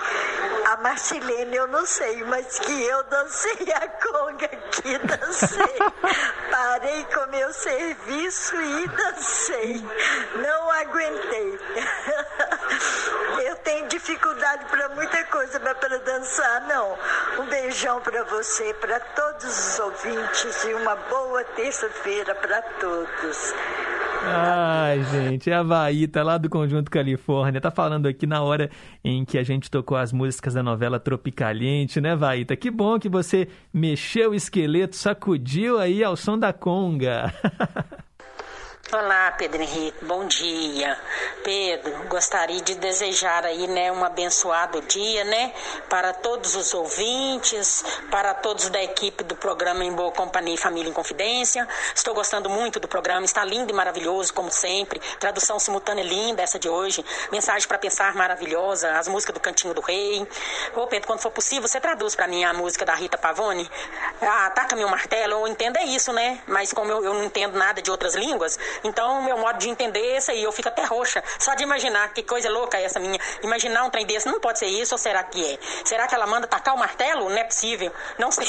[0.77, 5.79] a Marcelene eu não sei, mas que eu dancei a conga aqui, dancei.
[6.51, 9.85] Parei com meu serviço e dancei.
[10.37, 11.61] Não aguentei.
[13.45, 16.99] Eu tenho dificuldade para muita coisa, mas para dançar não.
[17.39, 23.55] Um beijão para você, para todos os ouvintes e uma boa terça-feira para todos.
[24.29, 27.61] Ai, gente, é a Vaíta lá do Conjunto Califórnia.
[27.61, 28.69] Tá falando aqui na hora
[29.05, 32.57] em que a gente tocou as músicas da novela Tropicaliente, né, Vaíta?
[32.57, 37.33] Que bom que você mexeu o esqueleto, sacudiu aí ao som da conga.
[38.93, 40.97] Olá, Pedro Henrique, bom dia.
[41.43, 45.53] Pedro, gostaria de desejar aí, né, um abençoado dia, né,
[45.89, 50.89] para todos os ouvintes, para todos da equipe do programa Em Boa Companhia e Família
[50.89, 51.67] em Confidência.
[51.97, 55.01] Estou gostando muito do programa, está lindo e maravilhoso, como sempre.
[55.19, 57.05] Tradução simultânea linda essa de hoje.
[57.33, 60.25] Mensagem para pensar maravilhosa, as músicas do Cantinho do Rei.
[60.77, 63.69] Ô, Pedro, quando for possível, você traduz para mim a música da Rita Pavone?
[64.23, 66.41] Ah, taca meu martelo, eu entendo é isso, né?
[66.47, 70.01] Mas como eu, eu não entendo nada de outras línguas, então, meu modo de entender
[70.01, 70.43] é esse aí.
[70.43, 71.23] Eu fico até roxa.
[71.39, 73.19] Só de imaginar que coisa louca é essa minha.
[73.43, 75.59] Imaginar um trem desse não pode ser isso ou será que é?
[75.85, 77.29] Será que ela manda tacar o martelo?
[77.29, 77.93] Não é possível.
[78.19, 78.47] Não sei.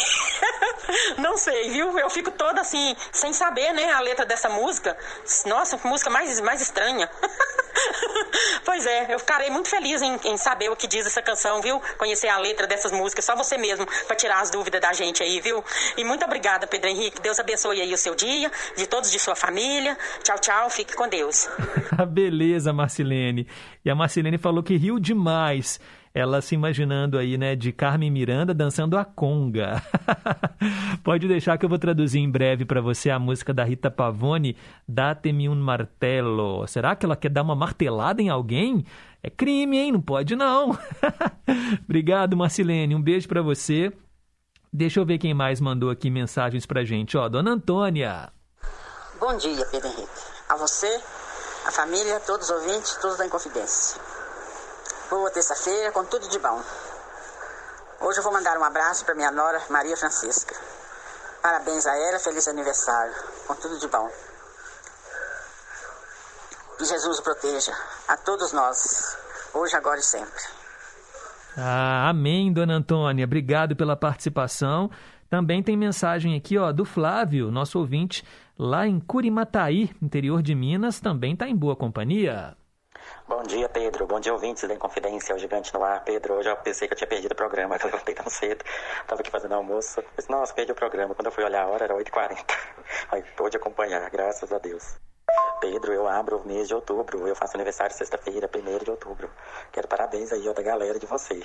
[1.18, 1.98] não sei, viu?
[2.00, 4.98] Eu fico toda assim, sem saber, né, a letra dessa música.
[5.46, 7.10] Nossa, que música mais, mais estranha.
[8.66, 11.82] pois é, eu ficarei muito feliz em, em, saber o que diz essa canção, viu?
[11.98, 15.40] Conhecer a letra dessas músicas, só você mesmo, para tirar as dúvidas da gente aí,
[15.40, 15.64] viu?
[15.96, 17.22] E muito obrigada, Pedro Henrique.
[17.22, 19.98] Deus abençoe aí o seu dia, de todos de sua família.
[20.24, 21.48] Tchau, tchau, fique com Deus.
[22.10, 23.48] Beleza, Marcilene.
[23.84, 25.80] E a Marcilene falou que riu demais
[26.18, 29.84] ela se imaginando aí, né, de Carmen Miranda dançando a conga.
[31.04, 34.56] Pode deixar que eu vou traduzir em breve para você a música da Rita Pavone,
[34.88, 36.66] Date-me un martelo.
[36.66, 38.84] Será que ela quer dar uma martelada em alguém?
[39.22, 39.92] É crime, hein?
[39.92, 40.76] Não pode não.
[41.86, 42.96] Obrigado, Marcilene.
[42.96, 43.94] Um beijo para você.
[44.74, 47.16] Deixa eu ver quem mais mandou aqui mensagens pra gente.
[47.16, 48.30] Ó, Dona Antônia.
[49.20, 50.22] Bom dia, Pedro Henrique.
[50.48, 51.02] A você,
[51.66, 54.00] a família, todos os ouvintes, todos da Inconfidência.
[55.10, 56.62] Boa terça-feira, com tudo de bom.
[58.02, 60.54] Hoje eu vou mandar um abraço para minha nora Maria Francisca.
[61.42, 63.14] Parabéns a ela, feliz aniversário,
[63.48, 64.08] com tudo de bom.
[66.78, 67.74] Que Jesus o proteja
[68.08, 69.18] a todos nós,
[69.52, 70.44] hoje, agora e sempre.
[71.58, 73.26] Ah, amém, dona Antônia.
[73.26, 74.92] Obrigado pela participação.
[75.28, 78.24] Também tem mensagem aqui, ó, do Flávio, nosso ouvinte,
[78.58, 82.56] lá em Curimataí, interior de Minas, também está em boa companhia.
[83.28, 84.08] Bom dia, Pedro.
[84.08, 86.04] Bom dia, ouvintes da Inconfidência, o Gigante no Ar.
[86.04, 88.64] Pedro, hoje eu pensei que eu tinha perdido o programa, eu levantei tão cedo.
[89.06, 90.02] Tava aqui fazendo almoço.
[90.16, 91.14] Pensei, nossa, perdi o programa.
[91.14, 92.46] Quando eu fui olhar a hora, era 8h40.
[93.12, 94.98] Aí, pude acompanhar, graças a Deus.
[95.60, 97.28] Pedro, eu abro o mês de outubro.
[97.28, 99.30] Eu faço aniversário sexta-feira, 1 de outubro.
[99.72, 101.44] Quero parabéns aí, ó, da galera de você.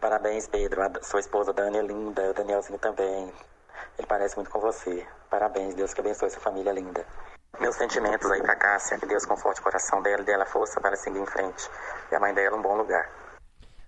[0.00, 0.82] Parabéns, Pedro.
[0.82, 3.32] A sua esposa Dani é linda, o Danielzinho também.
[3.98, 5.06] Ele parece muito com você.
[5.30, 7.04] Parabéns, Deus que abençoe sua família linda.
[7.60, 10.96] Meus sentimentos aí pra Cássia, que Deus conforte o coração dela e dela força para
[10.96, 11.68] seguir em frente.
[12.10, 13.08] E a mãe dela um bom lugar.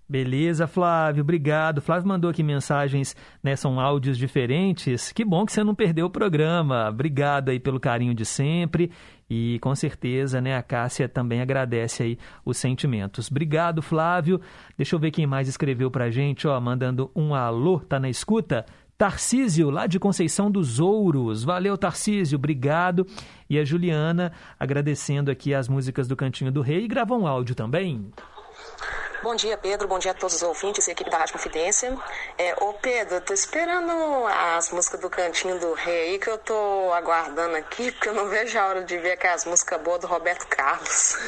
[0.09, 1.81] Beleza, Flávio, obrigado.
[1.81, 3.57] Flávio mandou aqui mensagens, né?
[3.57, 5.11] São áudios diferentes.
[5.11, 6.89] Que bom que você não perdeu o programa.
[6.89, 8.93] Obrigado aí pelo carinho de sempre.
[9.29, 13.29] E com certeza, né, a Cássia também agradece aí os sentimentos.
[13.29, 14.41] Obrigado, Flávio.
[14.77, 18.65] Deixa eu ver quem mais escreveu pra gente, ó, mandando um alô, tá na escuta?
[18.99, 21.45] Tarcísio, lá de Conceição dos Ouros.
[21.45, 23.07] Valeu, Tarcísio, obrigado.
[23.49, 27.55] E a Juliana agradecendo aqui as músicas do Cantinho do Rei e gravou um áudio
[27.55, 28.11] também.
[29.27, 29.89] Bom dia, Pedro.
[29.89, 31.99] Bom dia a todos os ouvintes e equipe da Rádio Confidência.
[32.39, 33.91] É, ô, Pedro, tô esperando
[34.29, 38.29] as músicas do Cantinho do Rei aí que eu tô aguardando aqui, porque eu não
[38.29, 41.17] vejo a hora de ver aquelas músicas boas do Roberto Carlos.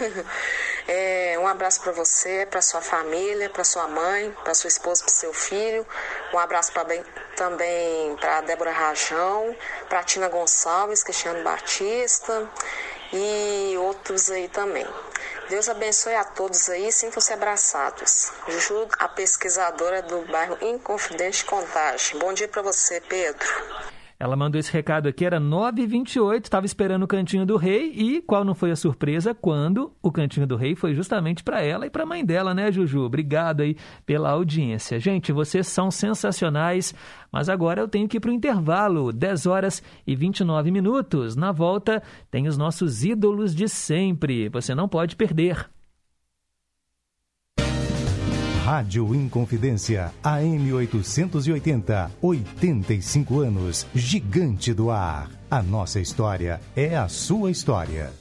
[0.91, 5.13] É, um abraço para você, para sua família, para sua mãe, para sua esposa, para
[5.13, 5.87] seu filho.
[6.33, 7.05] Um abraço pra, bem,
[7.37, 9.55] também para Débora Rajão,
[9.87, 12.49] para Tina Gonçalves, Cristiano Batista
[13.13, 14.87] e outros aí também.
[15.49, 18.31] Deus abençoe a todos aí, sintam-se abraçados.
[18.49, 22.19] Juju, a pesquisadora do bairro Inconfidente Contagem.
[22.19, 23.49] Bom dia para você, Pedro.
[24.21, 28.45] Ela mandou esse recado aqui, era 9h28, estava esperando o Cantinho do Rei e qual
[28.45, 32.03] não foi a surpresa quando o Cantinho do Rei foi justamente para ela e para
[32.03, 33.03] a mãe dela, né, Juju?
[33.03, 34.99] Obrigado aí pela audiência.
[34.99, 36.93] Gente, vocês são sensacionais,
[37.31, 41.37] mas agora eu tenho que ir para o intervalo, 10 horas e 29 minutos.
[41.37, 45.69] Na volta tem os nossos ídolos de sempre, você não pode perder.
[48.71, 55.31] Rádio Inconfidência, AM 880, 85 anos, gigante do ar.
[55.51, 58.13] A nossa história é a sua história.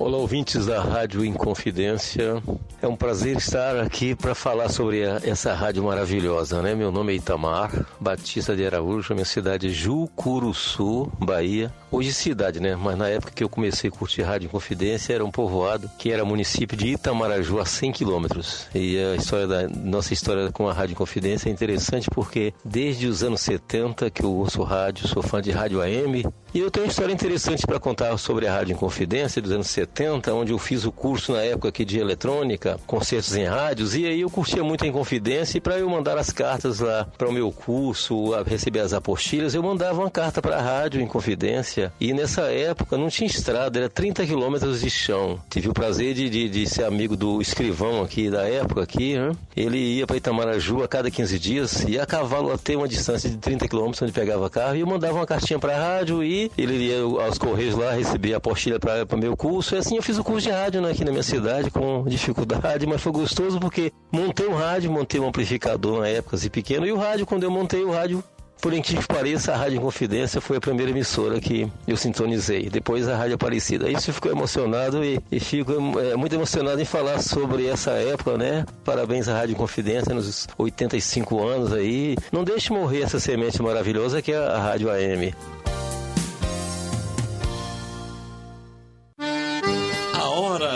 [0.00, 2.42] Olá, ouvintes da Rádio Inconfidência.
[2.80, 6.74] É um prazer estar aqui para falar sobre essa rádio maravilhosa, né?
[6.74, 11.70] Meu nome é Itamar Batista de Araújo, minha cidade é Jucuruçu, Bahia.
[11.92, 12.74] Hoje cidade, né?
[12.76, 16.24] Mas na época que eu comecei a curtir Rádio Inconfidência era um povoado que era
[16.24, 18.68] município de Itamaraju, a 100 quilômetros.
[18.74, 23.22] E a história da nossa história com a Rádio Inconfidência é interessante porque desde os
[23.22, 26.24] anos 70 que eu ouço rádio, sou fã de rádio AM.
[26.52, 30.34] E eu tenho uma história interessante para contar sobre a Rádio Inconfidência dos anos 70,
[30.34, 34.22] onde eu fiz o curso na época aqui de eletrônica, concertos em rádios, e aí
[34.22, 37.52] eu curtia muito a Inconfidência e para eu mandar as cartas lá para o meu
[37.52, 41.92] curso, receber as apostilhas, eu mandava uma carta para a Rádio Inconfidência.
[42.00, 45.38] E nessa época não tinha estrada, era 30 quilômetros de chão.
[45.48, 49.30] Tive o prazer de, de, de, ser amigo do escrivão aqui da época aqui, né?
[49.56, 53.36] Ele ia para Itamaraju a cada 15 dias, ia a cavalo até uma distância de
[53.36, 56.74] 30 quilômetros onde pegava carro, e eu mandava uma cartinha para a rádio e ele
[56.74, 59.74] ia aos Correios lá receber a apostilha para o meu curso.
[59.74, 62.86] E assim eu fiz o curso de rádio né, aqui na minha cidade com dificuldade,
[62.86, 66.86] mas foi gostoso porque montei um rádio, montei um amplificador na época assim, pequeno.
[66.86, 68.22] E o rádio, quando eu montei o rádio,
[68.60, 72.68] por incrível que pareça, a Rádio Confidência foi a primeira emissora que eu sintonizei.
[72.68, 73.90] Depois a Rádio Aparecida.
[73.90, 78.66] Isso ficou emocionado e, e fico é, muito emocionado em falar sobre essa época, né?
[78.84, 82.16] Parabéns à Rádio Confidência nos 85 anos aí.
[82.30, 85.32] Não deixe morrer essa semente maravilhosa que é a Rádio AM.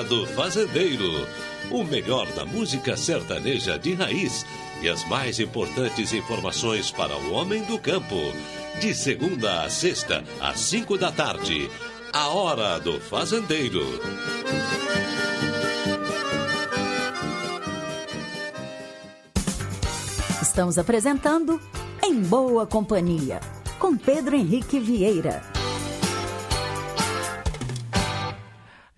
[0.03, 1.27] Do Fazendeiro.
[1.71, 4.45] O melhor da música sertaneja de raiz
[4.83, 8.17] e as mais importantes informações para o homem do campo.
[8.81, 11.71] De segunda a sexta, às cinco da tarde.
[12.13, 13.85] A Hora do Fazendeiro.
[20.43, 21.61] Estamos apresentando
[22.03, 23.41] Em Boa Companhia,
[23.79, 25.54] com Pedro Henrique Vieira.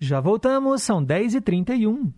[0.07, 2.13] Já voltamos, são 10h31.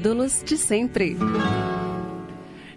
[0.00, 1.14] Ídolos de sempre.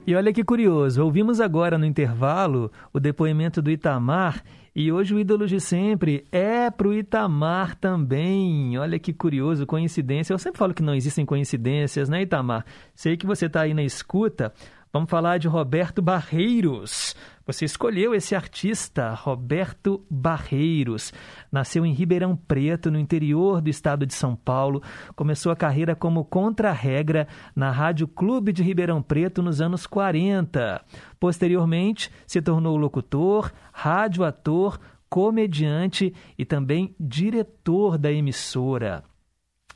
[0.06, 4.44] E olha que curioso, ouvimos agora no intervalo o depoimento do Itamar
[4.76, 8.78] e hoje o ídolo de sempre é pro Itamar também.
[8.78, 10.34] Olha que curioso, coincidência.
[10.34, 12.66] Eu sempre falo que não existem coincidências, né, Itamar?
[12.94, 14.54] Sei que você está aí na escuta.
[14.96, 17.16] Vamos falar de Roberto Barreiros.
[17.48, 21.12] Você escolheu esse artista, Roberto Barreiros.
[21.52, 24.84] Nasceu em Ribeirão Preto, no interior do estado de São Paulo.
[25.16, 30.86] Começou a carreira como contra-regra na Rádio Clube de Ribeirão Preto nos anos 40.
[31.20, 34.80] Posteriormente, se tornou locutor, rádio-ator,
[35.10, 39.04] comediante e também diretor da emissora.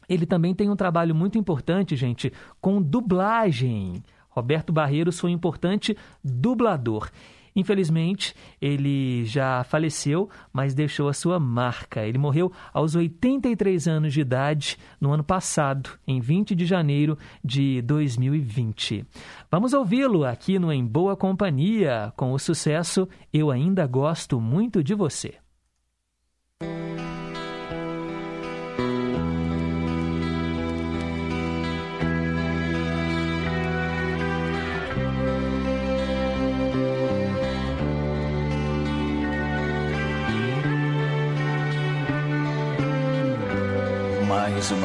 [0.07, 2.31] Ele também tem um trabalho muito importante, gente,
[2.61, 4.03] com dublagem.
[4.37, 7.09] Roberto Barreiros foi um importante dublador.
[7.55, 12.05] Infelizmente, ele já faleceu, mas deixou a sua marca.
[12.05, 17.81] Ele morreu aos 83 anos de idade no ano passado, em 20 de janeiro de
[17.81, 19.03] 2020.
[19.49, 24.93] Vamos ouvi-lo aqui no Em Boa Companhia com o sucesso Eu Ainda Gosto Muito de
[24.93, 25.33] Você.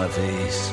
[0.02, 0.72] Uma vez,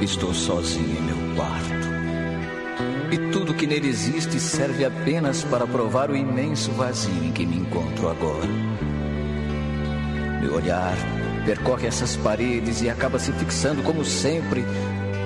[0.00, 3.12] estou sozinho em meu quarto.
[3.12, 7.58] E tudo que nele existe serve apenas para provar o imenso vazio em que me
[7.58, 8.48] encontro agora.
[10.40, 10.96] Meu olhar
[11.44, 14.64] percorre essas paredes e acaba se fixando, como sempre,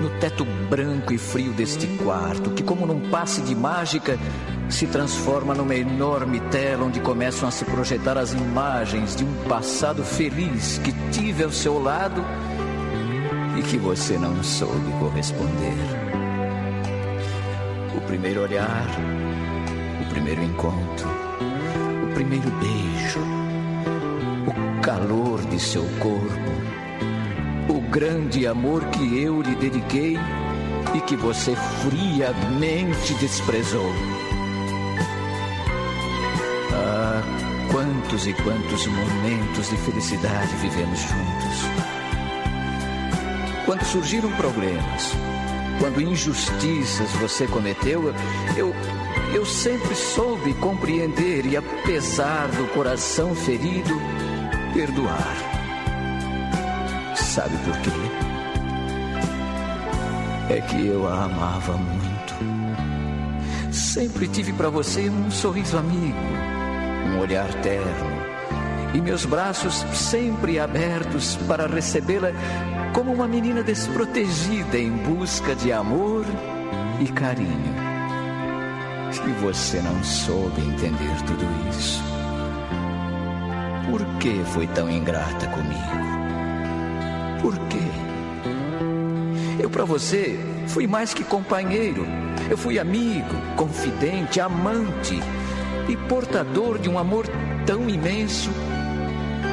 [0.02, 4.18] no teto branco e frio deste quarto, que, como num passe de mágica,
[4.68, 10.02] se transforma numa enorme tela onde começam a se projetar as imagens de um passado
[10.02, 12.20] feliz que tive ao seu lado
[13.56, 15.76] e que você não soube corresponder.
[17.96, 18.86] O primeiro olhar,
[20.02, 21.08] o primeiro encontro,
[22.04, 23.20] o primeiro beijo,
[24.46, 26.52] o calor de seu corpo,
[27.68, 30.18] o grande amor que eu lhe dediquei
[30.94, 33.90] e que você friamente desprezou.
[36.72, 37.22] Ah,
[37.70, 42.03] quantos e quantos momentos de felicidade vivemos juntos.
[43.64, 45.12] Quando surgiram problemas,
[45.80, 48.14] quando injustiças você cometeu,
[48.56, 48.74] eu,
[49.32, 53.98] eu sempre soube compreender e, apesar do coração ferido,
[54.74, 55.34] perdoar.
[57.16, 57.90] Sabe por quê?
[60.50, 62.34] É que eu a amava muito.
[63.72, 66.18] Sempre tive para você um sorriso amigo,
[67.08, 68.34] um olhar terno
[68.94, 72.30] e meus braços sempre abertos para recebê-la
[72.94, 76.24] como uma menina desprotegida em busca de amor
[77.00, 77.74] e carinho.
[79.26, 82.00] E você não soube entender tudo isso.
[83.90, 85.80] Por que foi tão ingrata comigo?
[87.42, 87.78] Por quê?
[89.58, 90.38] Eu para você
[90.68, 92.06] fui mais que companheiro.
[92.48, 95.18] Eu fui amigo, confidente, amante
[95.88, 97.26] e portador de um amor
[97.66, 98.50] tão imenso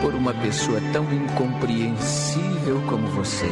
[0.01, 3.49] por uma pessoa tão incompreensível como você.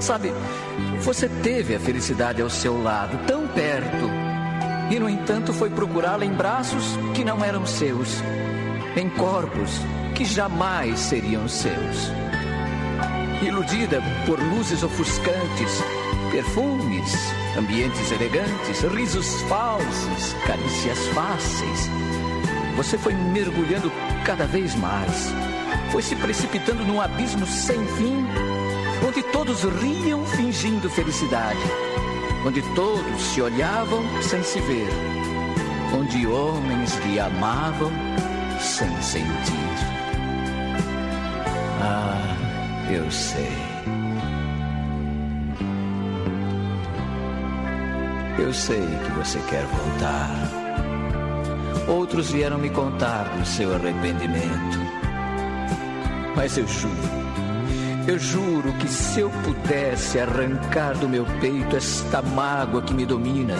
[0.00, 0.32] Sabe,
[1.02, 4.10] você teve a felicidade ao seu lado, tão perto,
[4.90, 8.22] e no entanto foi procurá-la em braços que não eram seus,
[8.96, 9.70] em corpos
[10.14, 12.10] que jamais seriam seus.
[13.42, 15.82] Iludida por luzes ofuscantes,
[16.30, 17.14] perfumes,
[17.56, 21.88] ambientes elegantes, risos falsos, carícias fáceis,
[22.76, 23.92] você foi mergulhando
[24.24, 25.32] cada vez mais.
[25.90, 28.26] Foi se precipitando num abismo sem fim,
[29.06, 31.60] onde todos riam fingindo felicidade,
[32.46, 34.88] onde todos se olhavam sem se ver,
[35.98, 37.90] onde homens lhe amavam
[38.60, 39.30] sem sentir.
[41.82, 42.36] Ah,
[42.90, 43.70] eu sei.
[48.38, 50.49] Eu sei que você quer voltar.
[51.90, 54.78] Outros vieram me contar do seu arrependimento.
[56.36, 56.94] Mas eu juro,
[58.06, 63.56] eu juro que se eu pudesse arrancar do meu peito esta mágoa que me domina,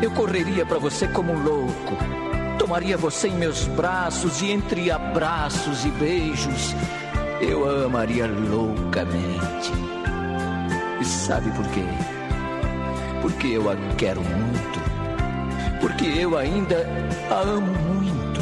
[0.00, 1.96] eu correria para você como um louco.
[2.60, 6.76] Tomaria você em meus braços e entre abraços e beijos,
[7.40, 9.72] eu a amaria loucamente.
[11.00, 11.84] E sabe por quê?
[13.20, 14.71] Porque eu a quero muito
[15.82, 16.86] porque eu ainda
[17.28, 18.40] a amo muito.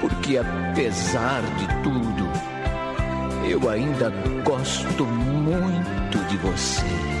[0.00, 2.28] Porque apesar de tudo,
[3.46, 4.10] eu ainda
[4.42, 7.11] gosto muito de você.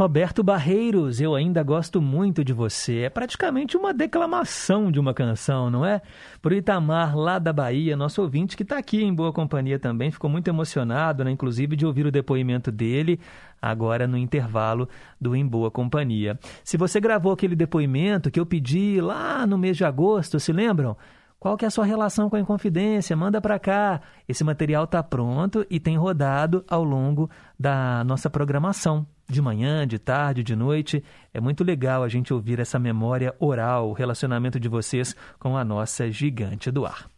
[0.00, 3.00] Roberto Barreiros, eu ainda gosto muito de você.
[3.00, 6.00] É praticamente uma declamação de uma canção, não é?
[6.40, 10.30] Pro Itamar, lá da Bahia, nosso ouvinte que está aqui em boa companhia também, ficou
[10.30, 11.30] muito emocionado, né?
[11.30, 13.20] inclusive de ouvir o depoimento dele
[13.60, 14.88] agora no intervalo
[15.20, 16.40] do Em Boa Companhia.
[16.64, 20.96] Se você gravou aquele depoimento que eu pedi lá no mês de agosto, se lembram?
[21.38, 23.14] Qual que é a sua relação com a Inconfidência?
[23.14, 24.00] Manda para cá.
[24.26, 27.28] Esse material está pronto e tem rodado ao longo
[27.58, 31.02] da nossa programação de manhã, de tarde, de noite.
[31.32, 35.64] É muito legal a gente ouvir essa memória oral, o relacionamento de vocês com a
[35.64, 37.08] nossa gigante do ar.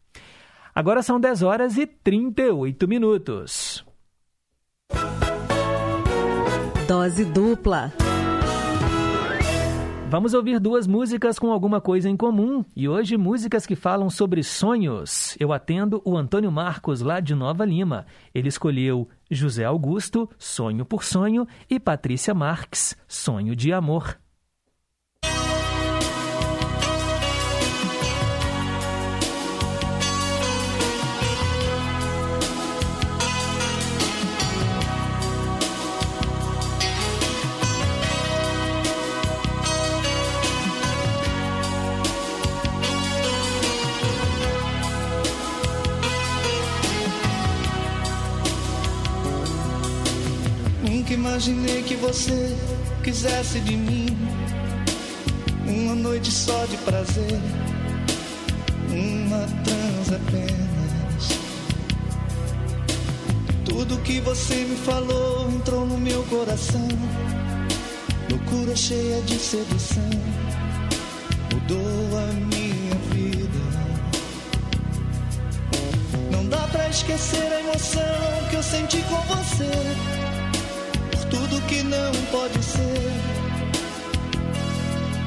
[0.74, 3.84] Agora são 10 horas e 38 minutos.
[6.88, 7.92] Dose dupla.
[10.12, 14.42] Vamos ouvir duas músicas com alguma coisa em comum e hoje músicas que falam sobre
[14.42, 15.34] sonhos.
[15.40, 18.04] Eu atendo o Antônio Marcos lá de Nova Lima.
[18.34, 24.21] Ele escolheu José Augusto, Sonho por Sonho e Patrícia Marques, Sonho de Amor.
[51.42, 52.56] Imaginei que você
[53.02, 54.16] quisesse de mim
[55.66, 57.40] uma noite só de prazer,
[58.88, 61.38] uma trans apenas.
[63.64, 66.86] Tudo que você me falou entrou no meu coração,
[68.30, 70.10] loucura cheia de sedução,
[71.52, 73.58] mudou a minha vida.
[76.30, 80.31] Não dá pra esquecer a emoção que eu senti com você
[81.32, 83.10] tudo que não pode ser.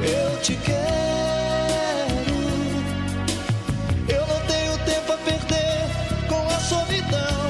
[0.01, 2.35] Eu te quero.
[4.07, 7.49] Eu não tenho tempo a perder com a solidão.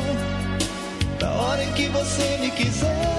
[1.19, 3.14] Na hora em que você me quiser,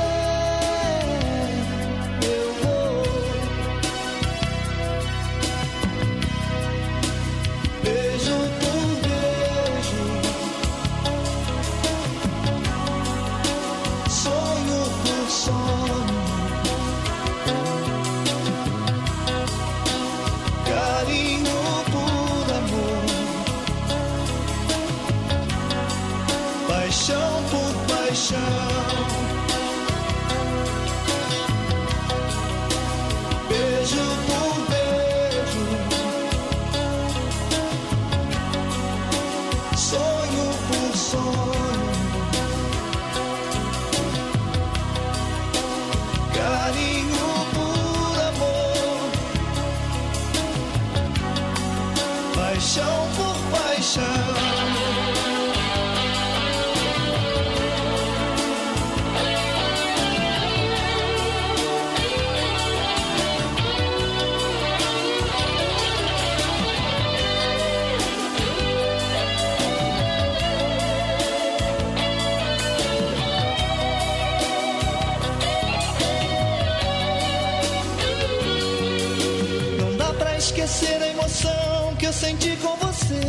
[82.17, 83.21] senti com você.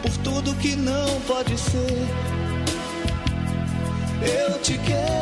[0.00, 2.08] Por tudo que não pode ser.
[4.22, 5.19] Eu te quero.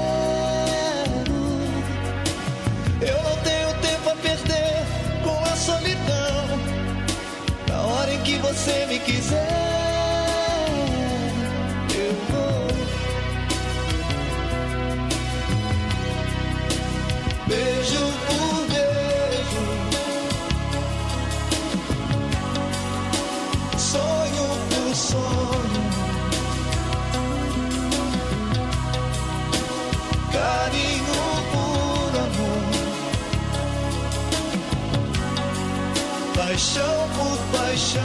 [36.68, 38.02] Paixão por paixão.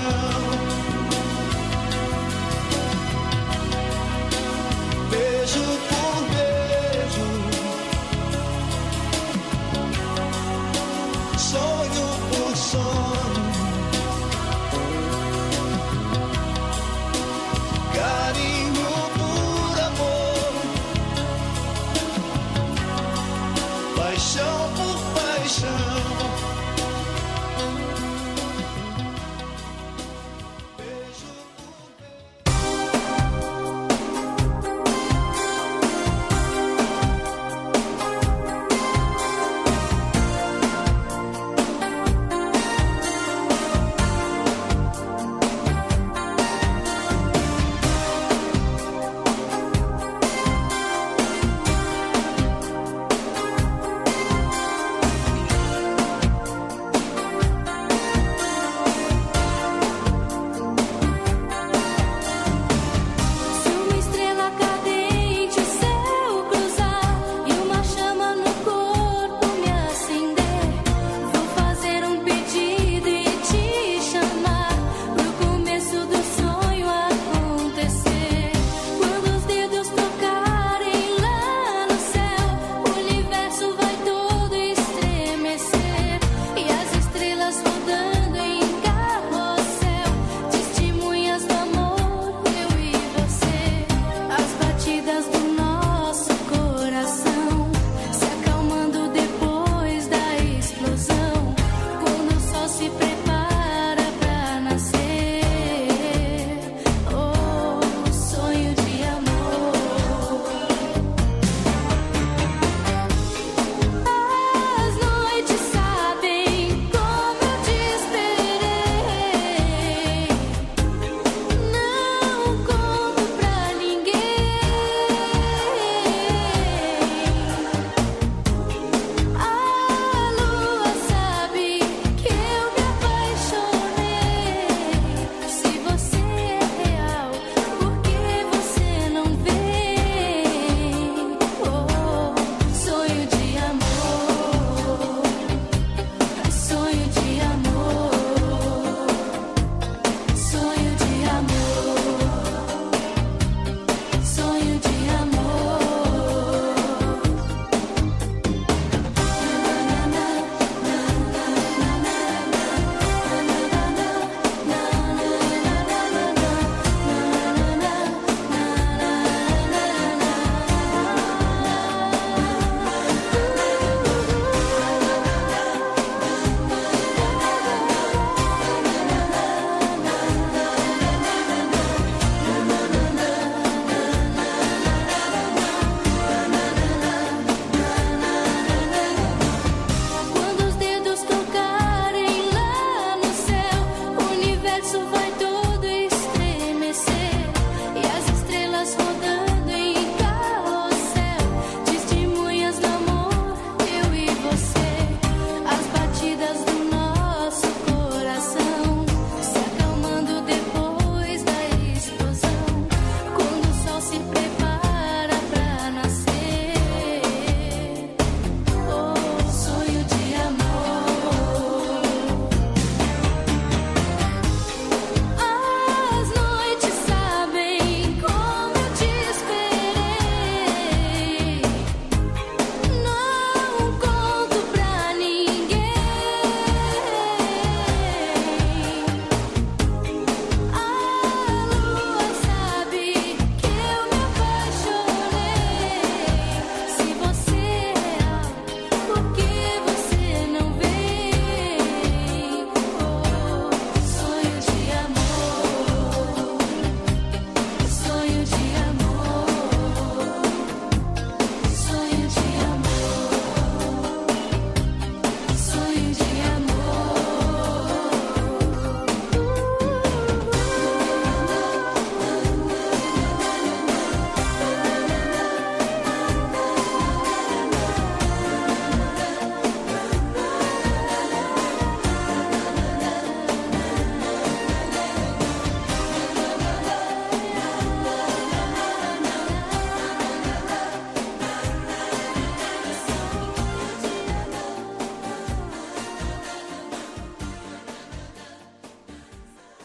[0.63, 0.82] Beijo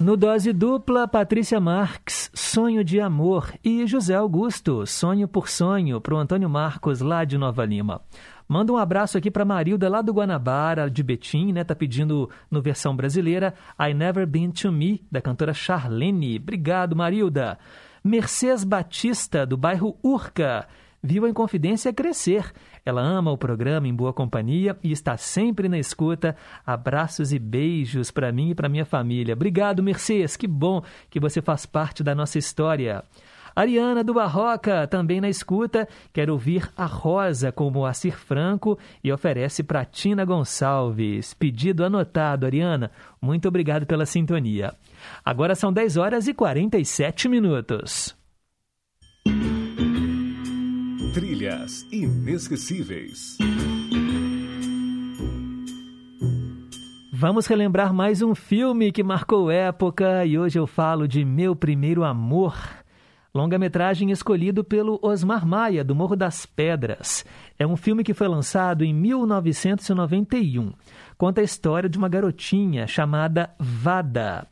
[0.09, 3.53] No Dose Dupla, Patrícia Marques, Sonho de Amor.
[3.63, 8.01] E José Augusto, Sonho por Sonho, para o Antônio Marcos, lá de Nova Lima.
[8.49, 11.63] Manda um abraço aqui para Marilda, lá do Guanabara, de Betim, né?
[11.63, 16.39] Tá pedindo no versão brasileira I Never Been to Me, da cantora Charlene.
[16.39, 17.59] Obrigado, Marilda.
[18.03, 20.67] Mercedes Batista, do bairro Urca
[21.03, 22.53] viu a Inconfidência crescer.
[22.85, 26.37] Ela ama o programa Em Boa Companhia e está sempre na escuta.
[26.65, 29.35] Abraços e beijos para mim e para minha família.
[29.35, 30.37] Obrigado, Mercedes.
[30.37, 33.05] Que bom que você faz parte da nossa história.
[33.59, 39.65] Ariana do Barroca, também na escuta, quer ouvir A Rosa com Moacir Franco e oferece
[39.65, 41.35] para Tina Gonçalves.
[41.35, 42.93] Pedido anotado, Ariana.
[43.21, 44.73] Muito obrigado pela sintonia.
[45.25, 48.17] Agora são 10 horas e 47 minutos.
[51.13, 53.39] Trilhas inesquecíveis.
[57.11, 62.05] Vamos relembrar mais um filme que marcou época e hoje eu falo de Meu Primeiro
[62.05, 62.55] Amor.
[63.35, 67.25] Longa-metragem escolhido pelo Osmar Maia, do Morro das Pedras.
[67.59, 70.73] É um filme que foi lançado em 1991.
[71.17, 74.47] Conta a história de uma garotinha chamada Vada.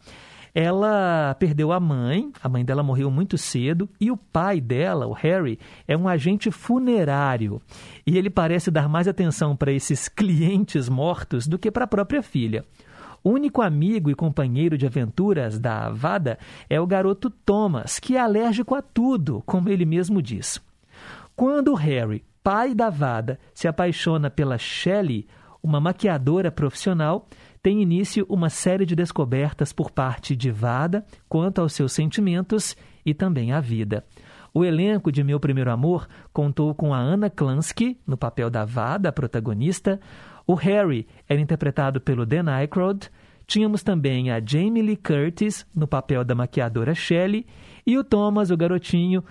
[0.59, 5.13] Ela perdeu a mãe, a mãe dela morreu muito cedo, e o pai dela, o
[5.13, 7.61] Harry, é um agente funerário.
[8.07, 12.23] E ele parece dar mais atenção para esses clientes mortos do que para a própria
[12.23, 12.65] filha.
[13.23, 16.39] O único amigo e companheiro de aventuras da Avada
[16.71, 20.59] é o garoto Thomas, que é alérgico a tudo, como ele mesmo diz.
[21.37, 25.27] Quando Harry, pai da Avada, se apaixona pela Shelley,
[25.63, 27.29] uma maquiadora profissional,
[27.67, 33.13] tem início uma série de descobertas por parte de Vada quanto aos seus sentimentos e
[33.13, 34.05] também à vida.
[34.55, 39.09] O elenco de Meu Primeiro Amor contou com a Anna Klansky, no papel da Vada,
[39.09, 39.99] a protagonista.
[40.47, 43.11] O Harry era interpretado pelo Dan Aykroyd.
[43.49, 47.45] Tínhamos também a Jamie Lee Curtis, no papel da maquiadora Shelley.
[47.85, 49.25] E o Thomas, o garotinho,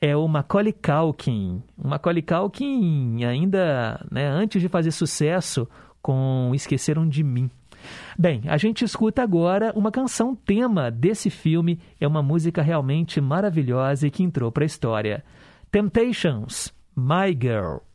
[0.00, 1.62] é o Macaulay Culkin.
[1.76, 5.68] O Macaulay Culkin, ainda né, antes de fazer sucesso
[6.00, 7.50] com Esqueceram de Mim.
[8.18, 11.78] Bem, a gente escuta agora uma canção tema desse filme.
[12.00, 15.24] É uma música realmente maravilhosa e que entrou para a história.
[15.70, 17.91] Temptations, My Girl.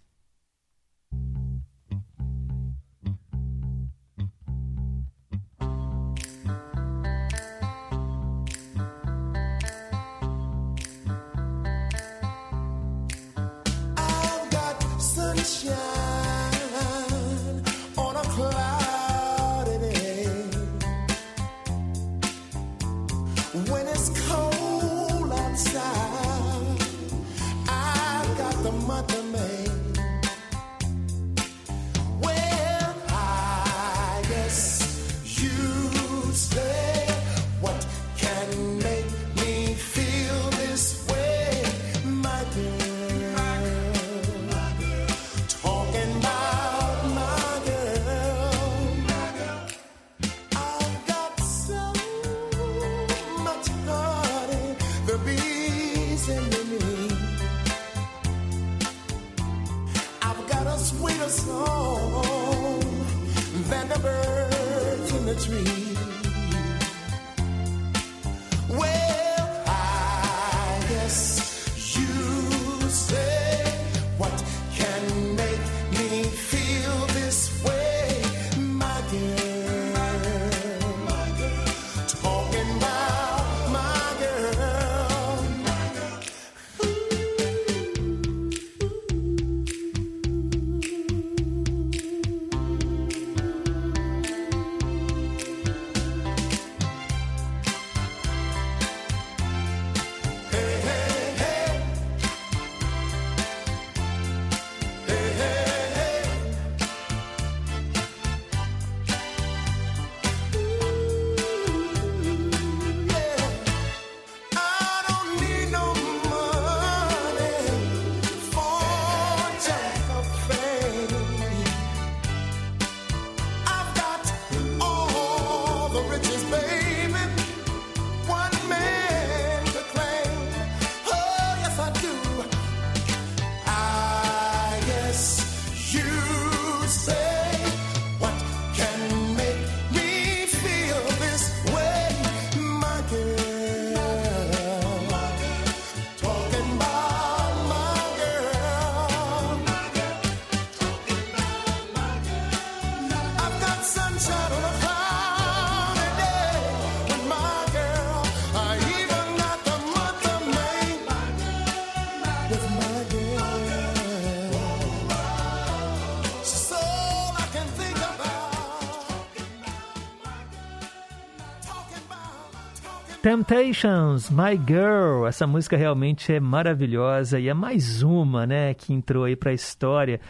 [173.29, 175.27] Temptations, My Girl.
[175.27, 179.53] Essa música realmente é maravilhosa e é mais uma, né, que entrou aí para a
[179.53, 180.21] história.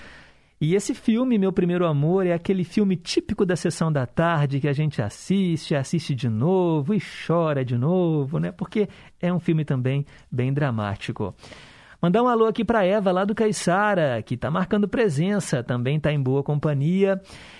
[0.59, 4.67] E esse filme, Meu Primeiro Amor, é aquele filme típico da sessão da tarde que
[4.67, 8.51] a gente assiste, assiste de novo e chora de novo, né?
[8.51, 8.89] Porque
[9.21, 11.35] é um filme também bem dramático.
[11.99, 16.11] Mandar um alô aqui para Eva, lá do Caiçara, que está marcando presença, também está
[16.11, 17.19] em boa companhia.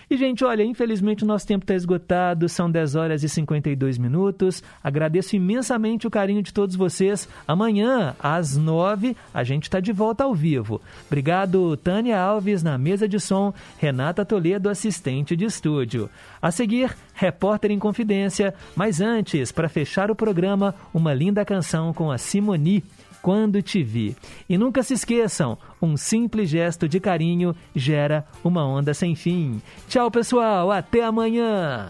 [0.09, 4.63] E, gente, olha, infelizmente o nosso tempo está esgotado, são 10 horas e 52 minutos.
[4.81, 7.27] Agradeço imensamente o carinho de todos vocês.
[7.45, 10.81] Amanhã, às 9, a gente está de volta ao vivo.
[11.07, 16.09] Obrigado, Tânia Alves, na mesa de som, Renata Toledo, assistente de estúdio.
[16.41, 22.09] A seguir, Repórter em Confidência, mas antes, para fechar o programa, uma linda canção com
[22.09, 22.81] a Simoni
[23.27, 24.15] quando te vi.
[24.47, 29.61] E nunca se esqueçam, um simples gesto de carinho gera uma onda sem fim.
[29.89, 31.89] Tchau, pessoal, até amanhã!